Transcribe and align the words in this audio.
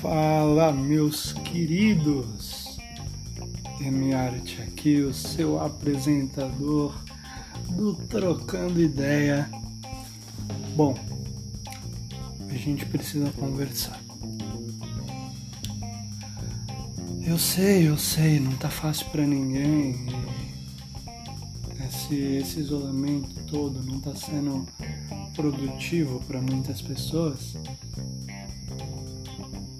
Fala, 0.00 0.72
meus 0.72 1.32
queridos! 1.32 2.60
Arte 4.14 4.60
aqui, 4.62 5.00
o 5.00 5.14
seu 5.14 5.60
apresentador 5.60 6.94
do 7.70 7.94
Trocando 7.94 8.80
Ideia. 8.80 9.48
Bom, 10.74 10.96
a 12.48 12.54
gente 12.54 12.84
precisa 12.86 13.30
conversar. 13.32 13.99
Eu 17.30 17.38
sei, 17.38 17.88
eu 17.88 17.96
sei, 17.96 18.40
não 18.40 18.50
tá 18.56 18.68
fácil 18.68 19.08
para 19.10 19.24
ninguém. 19.24 20.04
Esse, 21.86 22.16
esse 22.16 22.58
isolamento 22.58 23.32
todo 23.46 23.80
não 23.84 24.00
tá 24.00 24.12
sendo 24.16 24.66
produtivo 25.36 26.18
para 26.26 26.40
muitas 26.40 26.82
pessoas. 26.82 27.54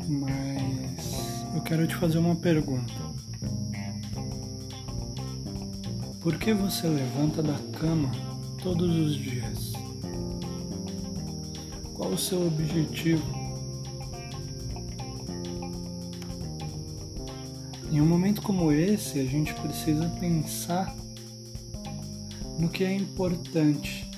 Mas 0.07 1.45
eu 1.53 1.61
quero 1.63 1.89
te 1.89 1.97
fazer 1.97 2.19
uma 2.19 2.37
pergunta. 2.37 2.95
Por 6.21 6.39
que 6.39 6.55
você 6.55 6.87
levanta 6.87 7.43
da 7.43 7.59
cama 7.81 8.13
todos 8.63 8.95
os 8.95 9.17
dias? 9.17 9.73
Qual 11.95 12.11
o 12.11 12.19
seu 12.19 12.47
objetivo? 12.47 13.40
Em 17.91 18.01
um 18.01 18.07
momento 18.07 18.41
como 18.41 18.71
esse, 18.71 19.19
a 19.19 19.25
gente 19.25 19.53
precisa 19.55 20.09
pensar 20.21 20.95
no 22.57 22.69
que 22.69 22.85
é 22.85 22.95
importante, 22.95 24.09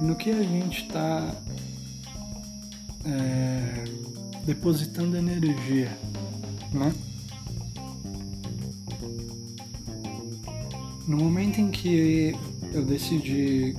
no 0.00 0.16
que 0.16 0.30
a 0.30 0.42
gente 0.42 0.82
está 0.82 1.40
é, 3.04 3.84
depositando 4.44 5.16
energia, 5.16 5.96
né? 6.72 6.92
No 11.06 11.16
momento 11.18 11.60
em 11.60 11.70
que 11.70 12.34
eu 12.72 12.84
decidi 12.84 13.76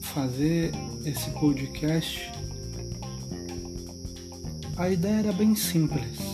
fazer 0.00 0.72
esse 1.04 1.30
podcast, 1.30 2.32
a 4.76 4.90
ideia 4.90 5.20
era 5.20 5.32
bem 5.32 5.54
simples 5.54 6.29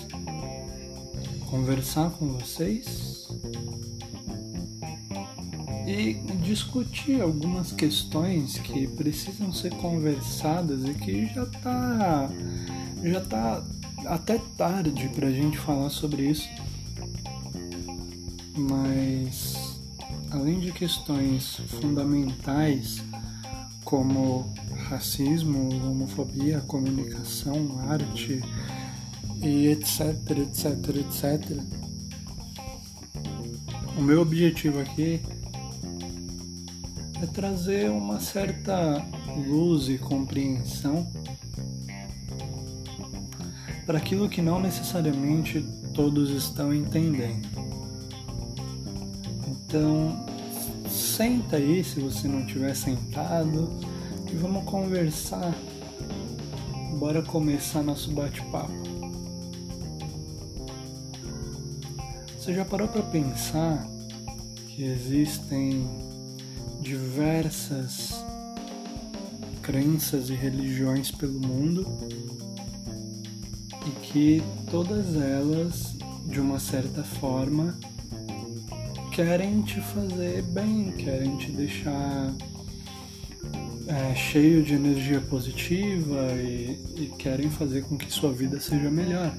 conversar 1.50 2.11
com 2.11 2.28
vocês 2.28 3.28
e 5.86 6.14
discutir 6.42 7.20
algumas 7.20 7.72
questões 7.72 8.58
que 8.58 8.89
precisam 8.89 9.52
ser 9.52 9.70
conversadas 9.77 10.84
e 10.84 10.94
que 10.94 11.27
já 11.27 11.47
tá 11.47 12.28
já 13.02 13.20
tá 13.20 13.64
até 14.06 14.39
tarde 14.56 15.08
para 15.11 15.28
a 15.28 15.33
gente 15.33 15.58
falar 15.58 15.91
sobre 15.91 16.30
isso. 16.30 16.48
Mas 18.56 19.78
além 20.30 20.61
de 20.61 20.72
questões 20.72 21.61
fundamentais 21.80 23.02
como 23.84 24.52
racismo, 24.89 25.69
homofobia, 25.89 26.61
comunicação, 26.67 27.78
arte, 27.89 28.41
e 29.42 29.69
etc, 29.69 30.01
etc, 30.39 30.97
etc. 30.97 31.62
O 33.97 34.03
meu 34.03 34.20
objetivo 34.20 34.81
aqui 34.81 35.20
é 37.23 37.27
trazer 37.27 37.91
uma 37.91 38.20
certa 38.20 39.03
luz 39.48 39.89
e 39.89 39.98
compreensão 39.98 41.07
para 43.86 43.98
aquilo 43.98 44.29
que 44.29 44.42
não 44.42 44.61
necessariamente 44.61 45.64
todos 45.95 46.30
estão 46.30 46.75
entendendo. 46.75 47.48
Então, 49.48 50.27
senta 50.89 51.57
aí 51.57 51.83
se 51.83 52.01
você 52.01 52.29
não 52.29 52.41
estiver 52.41 52.75
sentado 52.75 53.73
e 54.30 54.35
vamos 54.36 54.64
conversar. 54.64 55.55
Bora 56.98 57.23
começar 57.23 57.83
nosso 57.83 58.11
bate-papo. 58.11 58.95
Você 62.46 62.55
já 62.55 62.64
parou 62.64 62.86
para 62.86 63.02
pensar 63.02 63.84
que 64.68 64.84
existem 64.84 65.84
diversas 66.80 68.24
crenças 69.61 70.30
e 70.30 70.34
religiões 70.34 71.11
pelo 71.11 71.40
mundo 71.40 71.84
e 73.84 73.90
que 74.07 74.42
todas 74.70 75.17
elas, 75.17 75.96
de 76.24 76.39
uma 76.39 76.61
certa 76.61 77.02
forma, 77.02 77.77
querem 79.11 79.63
te 79.63 79.80
fazer 79.80 80.42
bem, 80.42 80.92
querem 80.92 81.36
te 81.39 81.51
deixar 81.51 82.33
é, 83.89 84.14
cheio 84.14 84.63
de 84.63 84.74
energia 84.74 85.20
positiva 85.20 86.33
e, 86.34 86.80
e 86.95 87.13
querem 87.18 87.51
fazer 87.51 87.83
com 87.86 87.98
que 87.98 88.08
sua 88.08 88.33
vida 88.33 88.61
seja 88.61 88.89
melhor. 88.89 89.34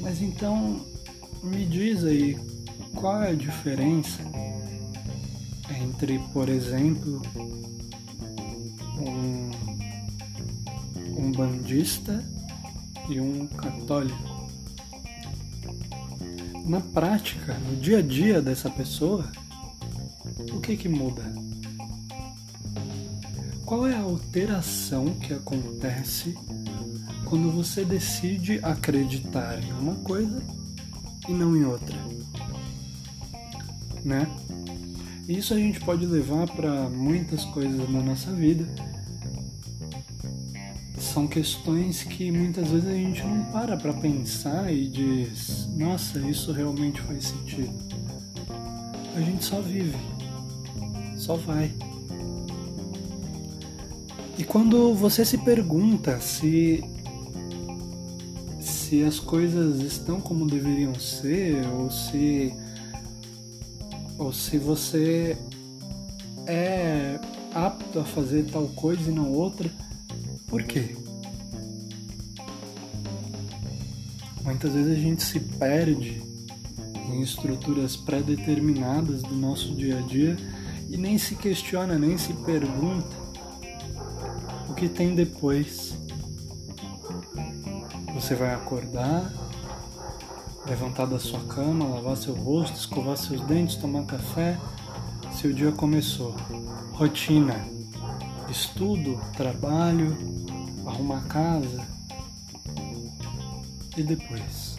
Mas 0.00 0.22
então 0.22 0.86
diz 1.78 2.04
aí 2.04 2.36
qual 2.96 3.22
é 3.22 3.30
a 3.30 3.34
diferença 3.34 4.20
entre, 5.80 6.18
por 6.32 6.48
exemplo, 6.48 7.22
um, 8.98 9.50
um 11.16 11.30
bandista 11.30 12.24
e 13.08 13.20
um 13.20 13.46
católico. 13.46 14.48
Na 16.66 16.80
prática, 16.80 17.54
no 17.60 17.76
dia 17.76 17.98
a 17.98 18.02
dia 18.02 18.42
dessa 18.42 18.68
pessoa, 18.68 19.30
o 20.52 20.60
que 20.60 20.76
que 20.76 20.88
muda? 20.88 21.32
Qual 23.64 23.86
é 23.86 23.94
a 23.94 24.00
alteração 24.00 25.14
que 25.14 25.32
acontece 25.32 26.36
quando 27.24 27.52
você 27.52 27.84
decide 27.84 28.58
acreditar 28.64 29.62
em 29.62 29.72
uma 29.74 29.94
coisa 29.96 30.42
e 31.28 31.32
não 31.32 31.56
em 31.56 31.64
outra. 31.64 31.96
Né? 34.04 34.26
Isso 35.28 35.52
a 35.52 35.58
gente 35.58 35.80
pode 35.80 36.06
levar 36.06 36.46
para 36.48 36.88
muitas 36.88 37.44
coisas 37.44 37.88
na 37.90 38.00
nossa 38.00 38.32
vida. 38.32 38.66
São 40.98 41.26
questões 41.26 42.02
que 42.02 42.30
muitas 42.30 42.70
vezes 42.70 42.88
a 42.88 42.94
gente 42.94 43.22
não 43.22 43.44
para 43.52 43.76
para 43.76 43.92
pensar 43.92 44.72
e 44.72 44.88
diz: 44.88 45.68
nossa, 45.76 46.18
isso 46.20 46.50
realmente 46.52 47.00
faz 47.02 47.24
sentido. 47.26 47.72
A 49.14 49.20
gente 49.20 49.44
só 49.44 49.60
vive, 49.60 49.96
só 51.16 51.36
vai. 51.36 51.72
E 54.38 54.44
quando 54.44 54.94
você 54.94 55.24
se 55.24 55.36
pergunta 55.38 56.20
se 56.20 56.84
se 58.88 59.04
as 59.04 59.20
coisas 59.20 59.82
estão 59.82 60.18
como 60.18 60.46
deveriam 60.46 60.94
ser 60.94 61.66
ou 61.66 61.90
se 61.90 62.54
ou 64.16 64.32
se 64.32 64.56
você 64.56 65.36
é 66.46 67.20
apto 67.52 68.00
a 68.00 68.04
fazer 68.04 68.46
tal 68.46 68.66
coisa 68.68 69.10
e 69.10 69.12
não 69.12 69.30
outra. 69.30 69.70
Por 70.46 70.62
quê? 70.62 70.96
Muitas 74.42 74.72
vezes 74.72 74.96
a 74.96 75.00
gente 75.00 75.22
se 75.22 75.38
perde 75.38 76.22
em 77.10 77.20
estruturas 77.20 77.94
pré-determinadas 77.94 79.22
do 79.22 79.34
nosso 79.34 79.74
dia 79.74 79.98
a 79.98 80.00
dia 80.00 80.34
e 80.88 80.96
nem 80.96 81.18
se 81.18 81.34
questiona, 81.34 81.98
nem 81.98 82.16
se 82.16 82.32
pergunta 82.32 83.14
o 84.66 84.72
que 84.72 84.88
tem 84.88 85.14
depois 85.14 85.97
você 88.28 88.34
vai 88.34 88.52
acordar, 88.54 89.32
levantar 90.66 91.06
da 91.06 91.18
sua 91.18 91.40
cama, 91.44 91.86
lavar 91.86 92.14
seu 92.14 92.34
rosto, 92.34 92.76
escovar 92.76 93.16
seus 93.16 93.40
dentes, 93.40 93.76
tomar 93.76 94.04
café. 94.04 94.58
Seu 95.32 95.50
dia 95.50 95.72
começou. 95.72 96.36
Rotina: 96.92 97.54
estudo, 98.50 99.18
trabalho, 99.34 100.14
arrumar 100.86 101.22
casa. 101.22 101.82
E 103.96 104.02
depois? 104.02 104.76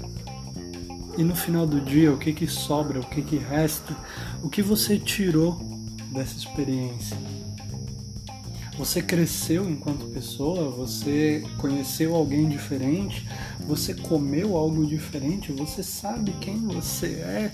E 1.17 1.23
no 1.23 1.35
final 1.35 1.65
do 1.65 1.81
dia, 1.81 2.13
o 2.13 2.19
que 2.19 2.31
que 2.33 2.45
sobra, 2.45 2.99
o 2.99 3.05
que 3.07 3.23
que 3.23 3.37
resta, 3.37 3.97
o 4.43 4.49
que 4.49 4.61
você 4.61 4.99
tirou 4.99 5.55
dessa 6.13 6.37
experiência? 6.37 7.17
Você 8.79 9.01
cresceu 9.01 9.69
enquanto 9.69 10.05
pessoa, 10.05 10.69
você 10.69 11.43
conheceu 11.57 12.15
alguém 12.15 12.47
diferente, 12.47 13.27
você 13.67 13.93
comeu 13.93 14.55
algo 14.55 14.87
diferente, 14.87 15.51
você 15.51 15.83
sabe 15.83 16.31
quem 16.39 16.65
você 16.65 17.07
é. 17.07 17.51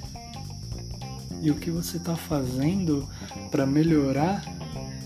e 1.41 1.49
o 1.49 1.55
que 1.55 1.71
você 1.71 1.97
está 1.97 2.15
fazendo 2.15 3.09
para 3.49 3.65
melhorar 3.65 4.45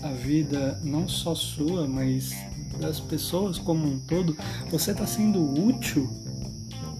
a 0.02 0.08
vida 0.08 0.78
não 0.84 1.08
só 1.08 1.34
sua, 1.34 1.88
mas 1.88 2.34
das 2.78 3.00
pessoas 3.00 3.58
como 3.58 3.86
um 3.86 3.98
todo, 4.00 4.36
você 4.70 4.90
está 4.90 5.06
sendo 5.06 5.42
útil 5.58 6.06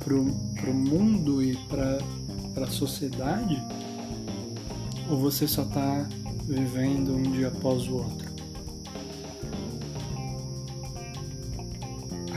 para 0.03 0.15
o 0.15 0.75
mundo 0.75 1.43
e 1.43 1.59
para 1.69 2.65
a 2.65 2.71
sociedade? 2.71 3.63
Ou 5.11 5.19
você 5.19 5.47
só 5.47 5.63
está 5.63 6.09
vivendo 6.47 7.15
um 7.15 7.23
dia 7.33 7.49
após 7.49 7.87
o 7.87 7.97
outro? 7.97 8.30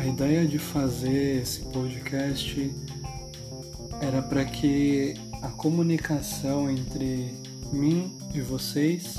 A 0.04 0.06
ideia 0.06 0.46
de 0.46 0.60
fazer 0.60 1.42
esse 1.42 1.62
podcast 1.62 2.76
era 4.02 4.22
para 4.22 4.44
que 4.44 5.14
a 5.42 5.48
comunicação 5.48 6.70
entre 6.70 7.34
mim 7.72 8.14
e 8.34 8.42
vocês 8.42 9.16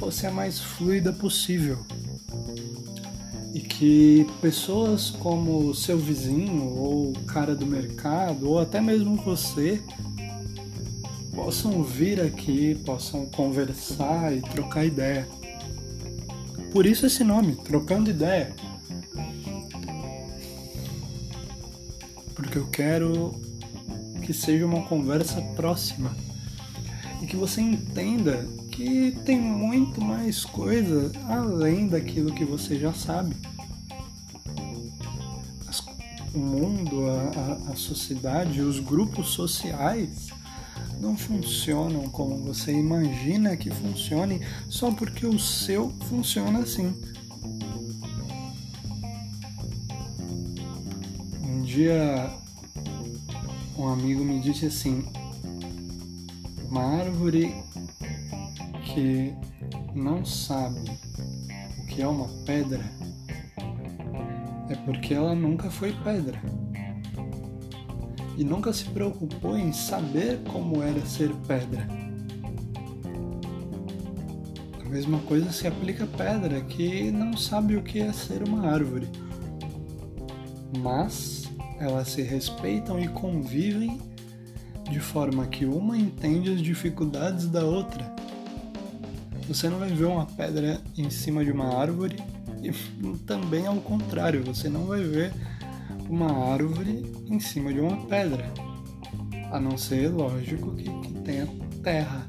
fosse 0.00 0.26
a 0.26 0.30
mais 0.30 0.58
fluida 0.58 1.12
possível 1.12 1.76
e 3.52 3.60
que 3.60 4.26
pessoas 4.40 5.10
como 5.10 5.74
seu 5.74 5.98
vizinho 5.98 6.64
ou 6.64 7.10
o 7.10 7.24
cara 7.26 7.54
do 7.54 7.66
mercado 7.66 8.48
ou 8.48 8.58
até 8.58 8.80
mesmo 8.80 9.14
você 9.16 9.78
possam 11.34 11.82
vir 11.82 12.18
aqui, 12.18 12.76
possam 12.76 13.26
conversar 13.26 14.34
e 14.34 14.40
trocar 14.40 14.86
ideia. 14.86 15.28
Por 16.72 16.86
isso 16.86 17.04
esse 17.04 17.22
nome, 17.22 17.56
Trocando 17.56 18.08
Ideia. 18.08 18.73
Porque 22.54 22.58
eu 22.58 22.66
quero 22.68 23.32
que 24.22 24.32
seja 24.32 24.64
uma 24.64 24.84
conversa 24.84 25.42
próxima 25.56 26.16
e 27.20 27.26
que 27.26 27.34
você 27.34 27.60
entenda 27.60 28.46
que 28.70 29.10
tem 29.24 29.40
muito 29.40 30.00
mais 30.00 30.44
coisa 30.44 31.10
além 31.26 31.88
daquilo 31.88 32.32
que 32.32 32.44
você 32.44 32.78
já 32.78 32.92
sabe. 32.92 33.34
o 36.32 36.38
mundo, 36.38 37.08
a, 37.08 37.70
a, 37.70 37.72
a 37.72 37.76
sociedade, 37.76 38.60
os 38.60 38.78
grupos 38.78 39.30
sociais 39.30 40.28
não 41.00 41.16
funcionam 41.16 42.04
como 42.08 42.36
você 42.36 42.72
imagina 42.72 43.56
que 43.56 43.70
funcione 43.70 44.40
só 44.68 44.92
porque 44.92 45.26
o 45.26 45.40
seu 45.40 45.92
funciona 46.08 46.60
assim. 46.60 46.94
Um 51.42 51.62
dia 51.62 52.43
um 53.84 53.92
amigo 53.92 54.24
me 54.24 54.40
disse 54.40 54.64
assim: 54.64 55.04
uma 56.70 56.82
árvore 56.82 57.54
que 58.82 59.34
não 59.94 60.24
sabe 60.24 60.80
o 61.78 61.86
que 61.86 62.00
é 62.00 62.08
uma 62.08 62.28
pedra 62.46 62.82
é 64.70 64.74
porque 64.86 65.12
ela 65.12 65.34
nunca 65.34 65.70
foi 65.70 65.92
pedra 66.02 66.40
e 68.38 68.42
nunca 68.42 68.72
se 68.72 68.86
preocupou 68.86 69.56
em 69.56 69.70
saber 69.72 70.40
como 70.50 70.82
era 70.82 71.04
ser 71.04 71.30
pedra. 71.46 71.86
A 74.84 74.88
mesma 74.88 75.18
coisa 75.20 75.52
se 75.52 75.66
aplica 75.66 76.04
a 76.04 76.06
pedra 76.06 76.60
que 76.62 77.10
não 77.10 77.36
sabe 77.36 77.76
o 77.76 77.82
que 77.82 78.00
é 78.00 78.12
ser 78.12 78.42
uma 78.48 78.66
árvore, 78.66 79.08
mas 80.78 81.43
elas 81.78 82.08
se 82.08 82.22
respeitam 82.22 82.98
e 83.00 83.08
convivem 83.08 84.00
de 84.90 85.00
forma 85.00 85.46
que 85.46 85.64
uma 85.64 85.96
entende 85.96 86.52
as 86.52 86.60
dificuldades 86.60 87.46
da 87.48 87.64
outra 87.64 88.14
você 89.46 89.68
não 89.68 89.78
vai 89.78 89.90
ver 89.90 90.06
uma 90.06 90.24
pedra 90.24 90.80
em 90.96 91.10
cima 91.10 91.44
de 91.44 91.50
uma 91.50 91.78
árvore 91.78 92.16
e 92.62 92.72
também 93.26 93.66
ao 93.66 93.76
contrário, 93.76 94.42
você 94.42 94.68
não 94.68 94.86
vai 94.86 95.02
ver 95.02 95.32
uma 96.08 96.52
árvore 96.52 97.04
em 97.26 97.38
cima 97.38 97.72
de 97.72 97.80
uma 97.80 98.06
pedra. 98.06 98.50
A 99.50 99.60
não 99.60 99.76
ser, 99.76 100.08
lógico, 100.08 100.74
que, 100.74 100.84
que 100.84 101.12
tenha 101.20 101.46
terra. 101.82 102.26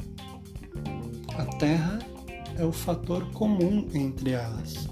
A 1.37 1.45
terra 1.57 1.99
é 2.57 2.65
o 2.65 2.71
fator 2.71 3.31
comum 3.31 3.87
entre 3.93 4.31
elas. 4.31 4.87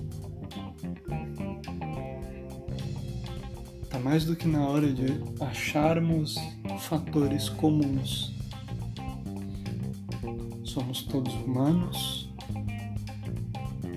Mais 4.04 4.26
do 4.26 4.36
que 4.36 4.48
na 4.48 4.68
hora 4.68 4.92
de 4.92 5.06
acharmos 5.40 6.36
fatores 6.80 7.50
comuns 7.50 8.34
somos 10.74 11.04
todos 11.04 11.32
humanos, 11.36 12.28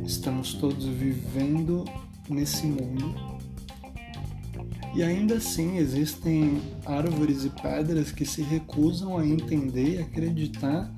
estamos 0.04 0.52
todos 0.52 0.84
vivendo 0.84 1.86
nesse 2.28 2.66
mundo. 2.66 3.14
E 4.94 5.02
ainda 5.02 5.36
assim 5.36 5.78
existem 5.78 6.60
árvores 6.84 7.46
e 7.46 7.50
pedras 7.50 8.12
que 8.12 8.26
se 8.26 8.42
recusam 8.42 9.16
a 9.16 9.26
entender 9.26 9.94
e 9.94 9.98
acreditar 10.00 10.92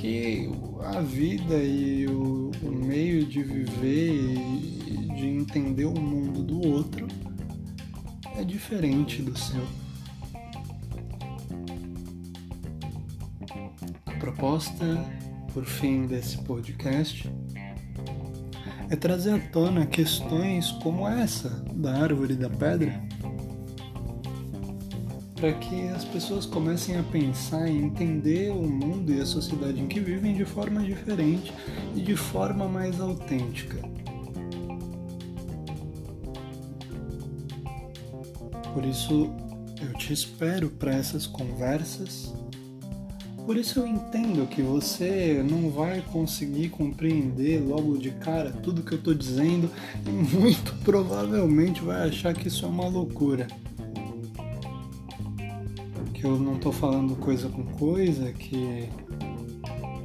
que 0.00 0.50
a 0.84 1.00
vida 1.00 1.56
e 1.56 2.06
o, 2.06 2.52
meio 2.64 3.26
de 3.26 3.42
viver 3.42 4.12
e 4.12 5.14
de 5.16 5.26
entender 5.26 5.84
o 5.84 6.00
mundo 6.00 6.44
do 6.44 6.64
outro 6.64 7.08
é 8.36 8.44
diferente 8.44 9.22
do 9.22 9.36
seu. 9.36 9.66
proposta, 14.26 14.84
por 15.54 15.64
fim, 15.64 16.06
desse 16.06 16.38
podcast 16.38 17.30
é 18.90 18.96
trazer 18.96 19.34
à 19.34 19.38
tona 19.38 19.86
questões 19.86 20.70
como 20.82 21.08
essa 21.08 21.48
da 21.74 22.02
árvore 22.02 22.34
da 22.34 22.50
pedra, 22.50 23.00
para 25.34 25.52
que 25.54 25.88
as 25.88 26.04
pessoas 26.04 26.44
comecem 26.44 26.96
a 26.96 27.02
pensar 27.04 27.68
e 27.68 27.76
entender 27.76 28.50
o 28.50 28.62
mundo 28.62 29.12
e 29.12 29.20
a 29.20 29.26
sociedade 29.26 29.80
em 29.80 29.86
que 29.86 30.00
vivem 30.00 30.34
de 30.34 30.44
forma 30.44 30.82
diferente 30.82 31.52
e 31.94 32.00
de 32.00 32.16
forma 32.16 32.68
mais 32.68 33.00
autêntica. 33.00 33.95
Isso, 38.88 39.30
eu 39.80 39.92
te 39.94 40.12
espero 40.12 40.68
para 40.70 40.94
essas 40.94 41.26
conversas 41.26 42.32
por 43.46 43.56
isso 43.56 43.78
eu 43.78 43.86
entendo 43.86 44.44
que 44.48 44.60
você 44.60 45.40
não 45.48 45.70
vai 45.70 46.02
conseguir 46.02 46.68
compreender 46.68 47.62
logo 47.64 47.96
de 47.96 48.10
cara 48.10 48.50
tudo 48.50 48.82
que 48.82 48.92
eu 48.92 48.98
estou 48.98 49.14
dizendo 49.14 49.70
e 50.04 50.10
muito 50.10 50.74
provavelmente 50.82 51.80
vai 51.80 52.08
achar 52.08 52.34
que 52.34 52.48
isso 52.48 52.64
é 52.64 52.68
uma 52.68 52.88
loucura. 52.88 53.46
Que 56.12 56.24
eu 56.24 56.36
não 56.36 56.56
estou 56.56 56.72
falando 56.72 57.14
coisa 57.14 57.48
com 57.48 57.64
coisa, 57.64 58.32
que 58.32 58.88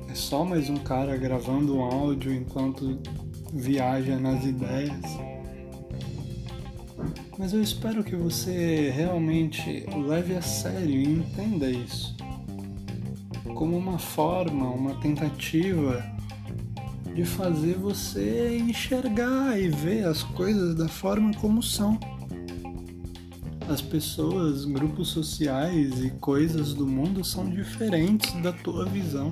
é 0.07 0.13
só 0.13 0.45
mais 0.45 0.69
um 0.69 0.77
cara 0.77 1.17
gravando 1.17 1.77
um 1.77 1.81
áudio 1.81 2.31
enquanto 2.31 2.99
viaja 3.51 4.19
nas 4.19 4.45
ideias. 4.45 5.30
Mas 7.37 7.53
eu 7.53 7.61
espero 7.61 8.03
que 8.03 8.15
você 8.15 8.91
realmente 8.95 9.85
leve 10.07 10.35
a 10.35 10.41
sério 10.41 10.89
e 10.89 11.03
entenda 11.03 11.69
isso 11.69 12.15
como 13.61 13.77
uma 13.77 13.99
forma, 13.99 14.71
uma 14.71 14.95
tentativa 14.95 16.03
de 17.13 17.23
fazer 17.23 17.75
você 17.75 18.57
enxergar 18.57 19.55
e 19.59 19.67
ver 19.67 20.07
as 20.07 20.23
coisas 20.23 20.73
da 20.73 20.87
forma 20.87 21.31
como 21.35 21.61
são. 21.61 21.99
As 23.69 23.79
pessoas, 23.79 24.65
grupos 24.65 25.09
sociais 25.09 26.03
e 26.03 26.09
coisas 26.09 26.73
do 26.73 26.87
mundo 26.87 27.23
são 27.23 27.47
diferentes 27.47 28.33
da 28.41 28.51
tua 28.51 28.83
visão. 28.85 29.29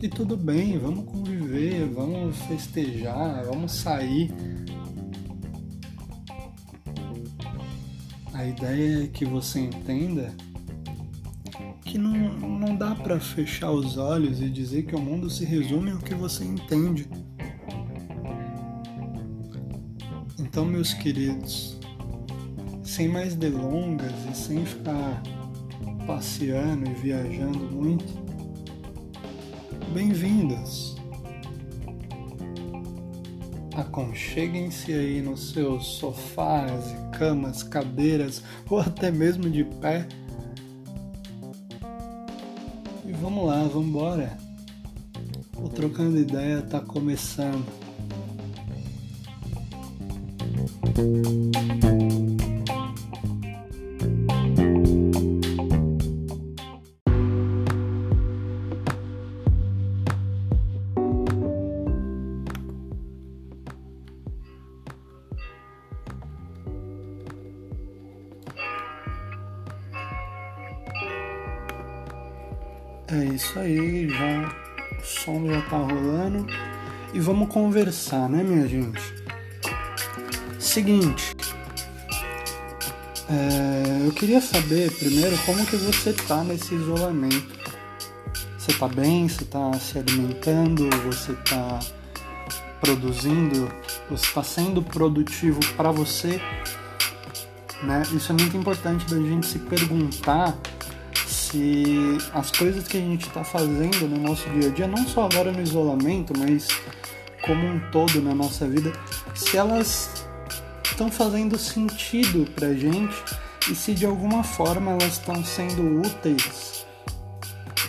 E 0.00 0.08
tudo 0.08 0.34
bem, 0.34 0.78
vamos 0.78 1.04
conviver, 1.04 1.86
vamos 1.90 2.38
festejar, 2.48 3.44
vamos 3.44 3.72
sair. 3.72 4.32
A 8.46 8.48
ideia 8.48 9.02
é 9.02 9.06
que 9.08 9.24
você 9.24 9.58
entenda 9.58 10.32
que 11.84 11.98
não, 11.98 12.16
não 12.38 12.76
dá 12.76 12.94
para 12.94 13.18
fechar 13.18 13.72
os 13.72 13.96
olhos 13.96 14.40
e 14.40 14.48
dizer 14.48 14.84
que 14.84 14.94
o 14.94 15.00
mundo 15.00 15.28
se 15.28 15.44
resume 15.44 15.90
ao 15.90 15.98
que 15.98 16.14
você 16.14 16.44
entende. 16.44 17.08
Então, 20.38 20.64
meus 20.64 20.94
queridos, 20.94 21.76
sem 22.84 23.08
mais 23.08 23.34
delongas 23.34 24.14
e 24.30 24.36
sem 24.36 24.64
ficar 24.64 25.20
passeando 26.06 26.88
e 26.88 26.94
viajando 26.94 27.58
muito, 27.58 28.06
bem-vindos! 29.92 30.95
Aconcheguem-se 33.76 34.92
aí 34.92 35.20
nos 35.20 35.50
seus 35.50 35.86
sofás 35.98 36.92
e 36.92 37.18
camas, 37.18 37.62
cadeiras 37.62 38.42
ou 38.68 38.80
até 38.80 39.10
mesmo 39.10 39.48
de 39.50 39.64
pé 39.64 40.08
Vamos 43.20 43.46
lá, 43.46 43.62
vamos 43.64 43.88
embora. 43.88 44.36
O 45.56 45.68
Trocando 45.68 46.18
Ideia 46.18 46.62
tá 46.62 46.80
começando. 46.80 47.64
Conversar, 77.56 78.28
né, 78.28 78.42
minha 78.42 78.68
gente? 78.68 79.00
Seguinte, 80.58 81.34
é, 83.30 84.06
eu 84.06 84.12
queria 84.12 84.42
saber 84.42 84.92
primeiro 84.92 85.38
como 85.46 85.64
que 85.64 85.76
você 85.76 86.12
tá 86.12 86.44
nesse 86.44 86.74
isolamento. 86.74 87.58
Você 88.58 88.74
tá 88.74 88.86
bem? 88.86 89.26
Você 89.26 89.46
tá 89.46 89.72
se 89.72 89.98
alimentando? 89.98 90.86
Você 91.06 91.32
tá 91.48 91.80
produzindo? 92.78 93.72
Você 94.10 94.26
tá 94.34 94.42
sendo 94.42 94.82
produtivo 94.82 95.60
para 95.78 95.90
você? 95.90 96.38
Né? 97.82 98.02
Isso 98.12 98.32
é 98.32 98.34
muito 98.34 98.54
importante 98.54 99.06
da 99.06 99.16
gente 99.16 99.46
se 99.46 99.60
perguntar 99.60 100.54
se 101.26 102.18
as 102.34 102.50
coisas 102.50 102.86
que 102.86 102.98
a 102.98 103.00
gente 103.00 103.26
está 103.26 103.42
fazendo 103.42 104.06
no 104.06 104.18
nosso 104.18 104.46
dia 104.50 104.68
a 104.68 104.70
dia, 104.70 104.86
não 104.86 105.08
só 105.08 105.24
agora 105.24 105.50
no 105.50 105.62
isolamento, 105.62 106.34
mas 106.36 106.68
como 107.46 107.66
um 107.66 107.78
todo 107.90 108.20
na 108.20 108.34
nossa 108.34 108.68
vida, 108.68 108.92
se 109.34 109.56
elas 109.56 110.26
estão 110.84 111.10
fazendo 111.10 111.56
sentido 111.56 112.50
pra 112.52 112.72
gente 112.74 113.14
e 113.70 113.74
se 113.74 113.94
de 113.94 114.04
alguma 114.04 114.42
forma 114.42 114.92
elas 114.92 115.12
estão 115.14 115.44
sendo 115.44 116.00
úteis 116.00 116.84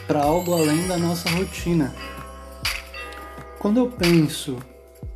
para 0.05 0.23
algo 0.23 0.53
além 0.53 0.87
da 0.87 0.97
nossa 0.97 1.29
rotina. 1.31 1.93
Quando 3.59 3.79
eu 3.79 3.89
penso 3.89 4.57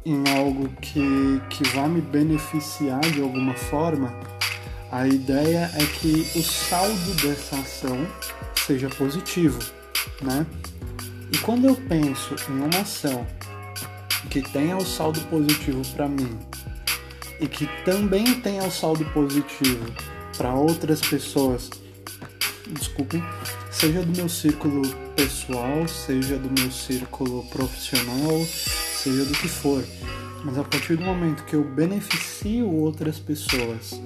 em 0.05 0.23
algo 0.35 0.67
que, 0.81 1.41
que 1.49 1.63
vai 1.69 1.87
me 1.87 2.01
beneficiar 2.01 2.99
de 3.01 3.21
alguma 3.21 3.53
forma, 3.53 4.13
a 4.91 5.07
ideia 5.07 5.71
é 5.75 5.85
que 5.85 6.27
o 6.35 6.41
saldo 6.41 7.13
dessa 7.21 7.55
ação 7.55 7.97
seja 8.65 8.89
positivo, 8.89 9.59
né? 10.21 10.45
E 11.31 11.37
quando 11.37 11.65
eu 11.65 11.75
penso 11.75 12.35
em 12.49 12.53
uma 12.53 12.81
ação 12.81 13.25
que 14.31 14.41
tenha 14.41 14.77
o 14.77 14.85
saldo 14.85 15.19
positivo 15.25 15.85
para 15.93 16.07
mim 16.07 16.39
e 17.41 17.47
que 17.47 17.67
também 17.83 18.23
tenha 18.35 18.63
o 18.63 18.71
saldo 18.71 19.03
positivo 19.13 19.85
para 20.37 20.53
outras 20.53 21.01
pessoas, 21.01 21.69
desculpem, 22.69 23.21
seja 23.69 24.01
do 24.01 24.15
meu 24.15 24.29
círculo 24.29 24.87
pessoal, 25.17 25.85
seja 25.85 26.37
do 26.37 26.49
meu 26.49 26.71
círculo 26.71 27.43
profissional, 27.49 28.45
seja 28.45 29.25
do 29.25 29.33
que 29.33 29.49
for, 29.49 29.83
mas 30.45 30.57
a 30.57 30.63
partir 30.63 30.95
do 30.95 31.03
momento 31.03 31.43
que 31.43 31.57
eu 31.57 31.65
beneficio 31.65 32.71
outras 32.71 33.19
pessoas 33.19 33.99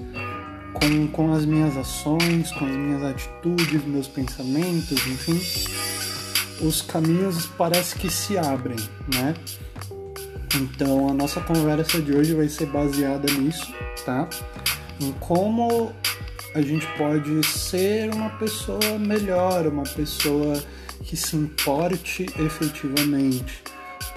com, 0.73 1.07
com 1.09 1.33
as 1.33 1.45
minhas 1.45 1.77
ações, 1.77 2.51
com 2.53 2.65
as 2.65 2.75
minhas 2.75 3.03
atitudes, 3.03 3.85
meus 3.85 4.07
pensamentos, 4.07 5.05
enfim, 5.05 5.39
os 6.65 6.81
caminhos 6.81 7.45
parece 7.45 7.95
que 7.95 8.09
se 8.09 8.39
abrem, 8.39 8.79
né? 9.13 9.35
Então 10.53 11.09
a 11.09 11.13
nossa 11.13 11.41
conversa 11.41 12.01
de 12.01 12.13
hoje 12.13 12.33
vai 12.33 12.47
ser 12.47 12.67
baseada 12.67 13.31
nisso, 13.33 13.73
tá? 14.05 14.27
Em 14.99 15.11
como 15.13 15.91
a 16.53 16.61
gente 16.61 16.87
pode 16.97 17.45
ser 17.45 18.13
uma 18.13 18.29
pessoa 18.31 18.97
melhor, 18.97 19.67
uma 19.67 19.83
pessoa 19.83 20.61
que 21.03 21.17
se 21.17 21.35
importe 21.35 22.25
efetivamente 22.39 23.61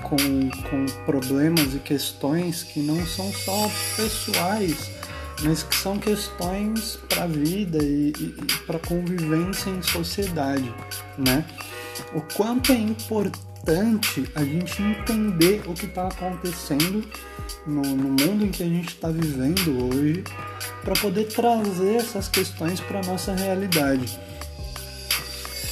com, 0.03 0.17
com 0.17 0.87
problemas 1.05 1.75
e 1.75 1.79
questões 1.81 2.63
que 2.63 2.81
não 2.81 3.05
são 3.07 3.33
só 3.33 3.71
pessoais, 3.97 4.91
mas 5.43 5.63
que 5.63 5.75
são 5.75 5.99
questões 5.99 6.99
para 7.09 7.25
a 7.25 7.27
vida 7.27 7.79
e, 7.83 8.13
e, 8.19 8.35
e 8.41 8.57
para 8.67 8.79
convivência 8.79 9.71
em 9.71 9.83
sociedade, 9.83 10.73
né? 11.19 11.45
O 12.15 12.21
quanto 12.21 12.73
é 12.73 12.77
importante 12.77 13.48
a 14.35 14.45
gente 14.45 14.83
entender 14.83 15.63
o 15.67 15.75
que 15.75 15.87
está 15.87 16.09
acontecendo 16.09 17.05
no, 17.67 17.83
no, 17.83 18.09
mundo 18.09 18.45
em 18.45 18.51
que 18.51 18.63
a 18.63 18.67
gente 18.67 18.89
está 18.89 19.09
vivendo 19.09 19.85
hoje, 19.85 20.25
para 20.83 20.95
poder 20.95 21.25
trazer 21.25 21.97
essas 21.97 22.29
questões 22.29 22.81
para 22.81 23.03
nossa 23.03 23.35
realidade. 23.35 24.19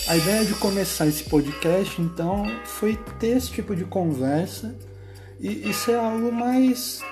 A 0.08 0.16
ideia 0.16 0.44
de 0.44 0.54
começar 0.54 1.06
esse 1.06 1.24
podcast, 1.24 2.00
então, 2.00 2.44
foi 2.64 2.96
ter 3.18 3.36
esse 3.36 3.50
tipo 3.50 3.74
de 3.74 3.84
conversa 3.84 4.76
e, 5.40 5.68
e 5.68 5.72
ser 5.72 5.96
algo 5.96 6.30
mais 6.30 7.02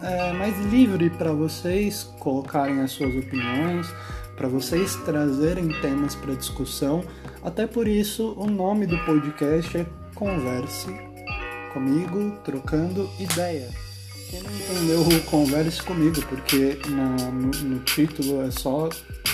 é, 0.00 0.32
mais 0.32 0.58
livre 0.66 1.08
para 1.10 1.32
vocês 1.32 2.04
colocarem 2.18 2.80
as 2.80 2.92
suas 2.92 3.14
opiniões, 3.14 3.86
para 4.36 4.48
vocês 4.48 4.96
trazerem 5.04 5.68
temas 5.80 6.14
para 6.14 6.34
discussão. 6.34 7.04
Até 7.42 7.66
por 7.66 7.86
isso, 7.88 8.34
o 8.36 8.46
nome 8.46 8.86
do 8.86 8.98
podcast 9.04 9.78
é 9.78 9.86
Converse 10.14 10.86
comigo, 11.72 12.38
trocando 12.44 13.10
ideia. 13.18 13.68
Quem 14.30 14.40
não 14.42 14.50
entendeu, 14.50 15.04
converse 15.26 15.82
comigo, 15.82 16.22
porque 16.28 16.78
no, 16.88 17.68
no 17.68 17.78
título 17.80 18.42
é 18.42 18.50
só 18.50 18.88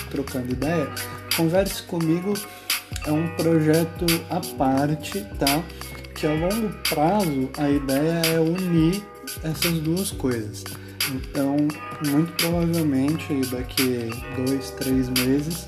trocando 0.09 0.51
ideia. 0.51 0.89
Converse 1.35 1.83
comigo 1.83 2.33
é 3.05 3.11
um 3.11 3.27
projeto 3.35 4.05
à 4.29 4.39
parte, 4.57 5.21
tá? 5.39 5.63
Que 6.15 6.27
a 6.27 6.33
longo 6.33 6.69
prazo 6.89 7.49
a 7.57 7.69
ideia 7.69 8.21
é 8.35 8.39
unir 8.39 9.01
essas 9.43 9.79
duas 9.79 10.11
coisas. 10.11 10.63
Então, 11.09 11.57
muito 12.07 12.31
provavelmente 12.33 13.41
daqui 13.49 14.09
dois, 14.37 14.71
três 14.71 15.09
meses 15.09 15.67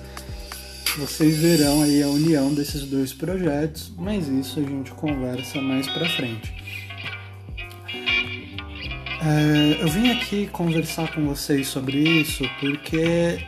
vocês 0.98 1.38
verão 1.38 1.82
aí 1.82 2.04
a 2.04 2.08
união 2.08 2.54
desses 2.54 2.84
dois 2.84 3.12
projetos, 3.12 3.92
mas 3.98 4.28
isso 4.28 4.60
a 4.60 4.64
gente 4.64 4.92
conversa 4.92 5.60
mais 5.60 5.88
para 5.88 6.08
frente. 6.08 6.54
É, 9.26 9.82
eu 9.82 9.88
vim 9.88 10.12
aqui 10.12 10.46
conversar 10.48 11.12
com 11.12 11.26
vocês 11.26 11.68
sobre 11.68 11.98
isso 11.98 12.44
porque 12.60 13.40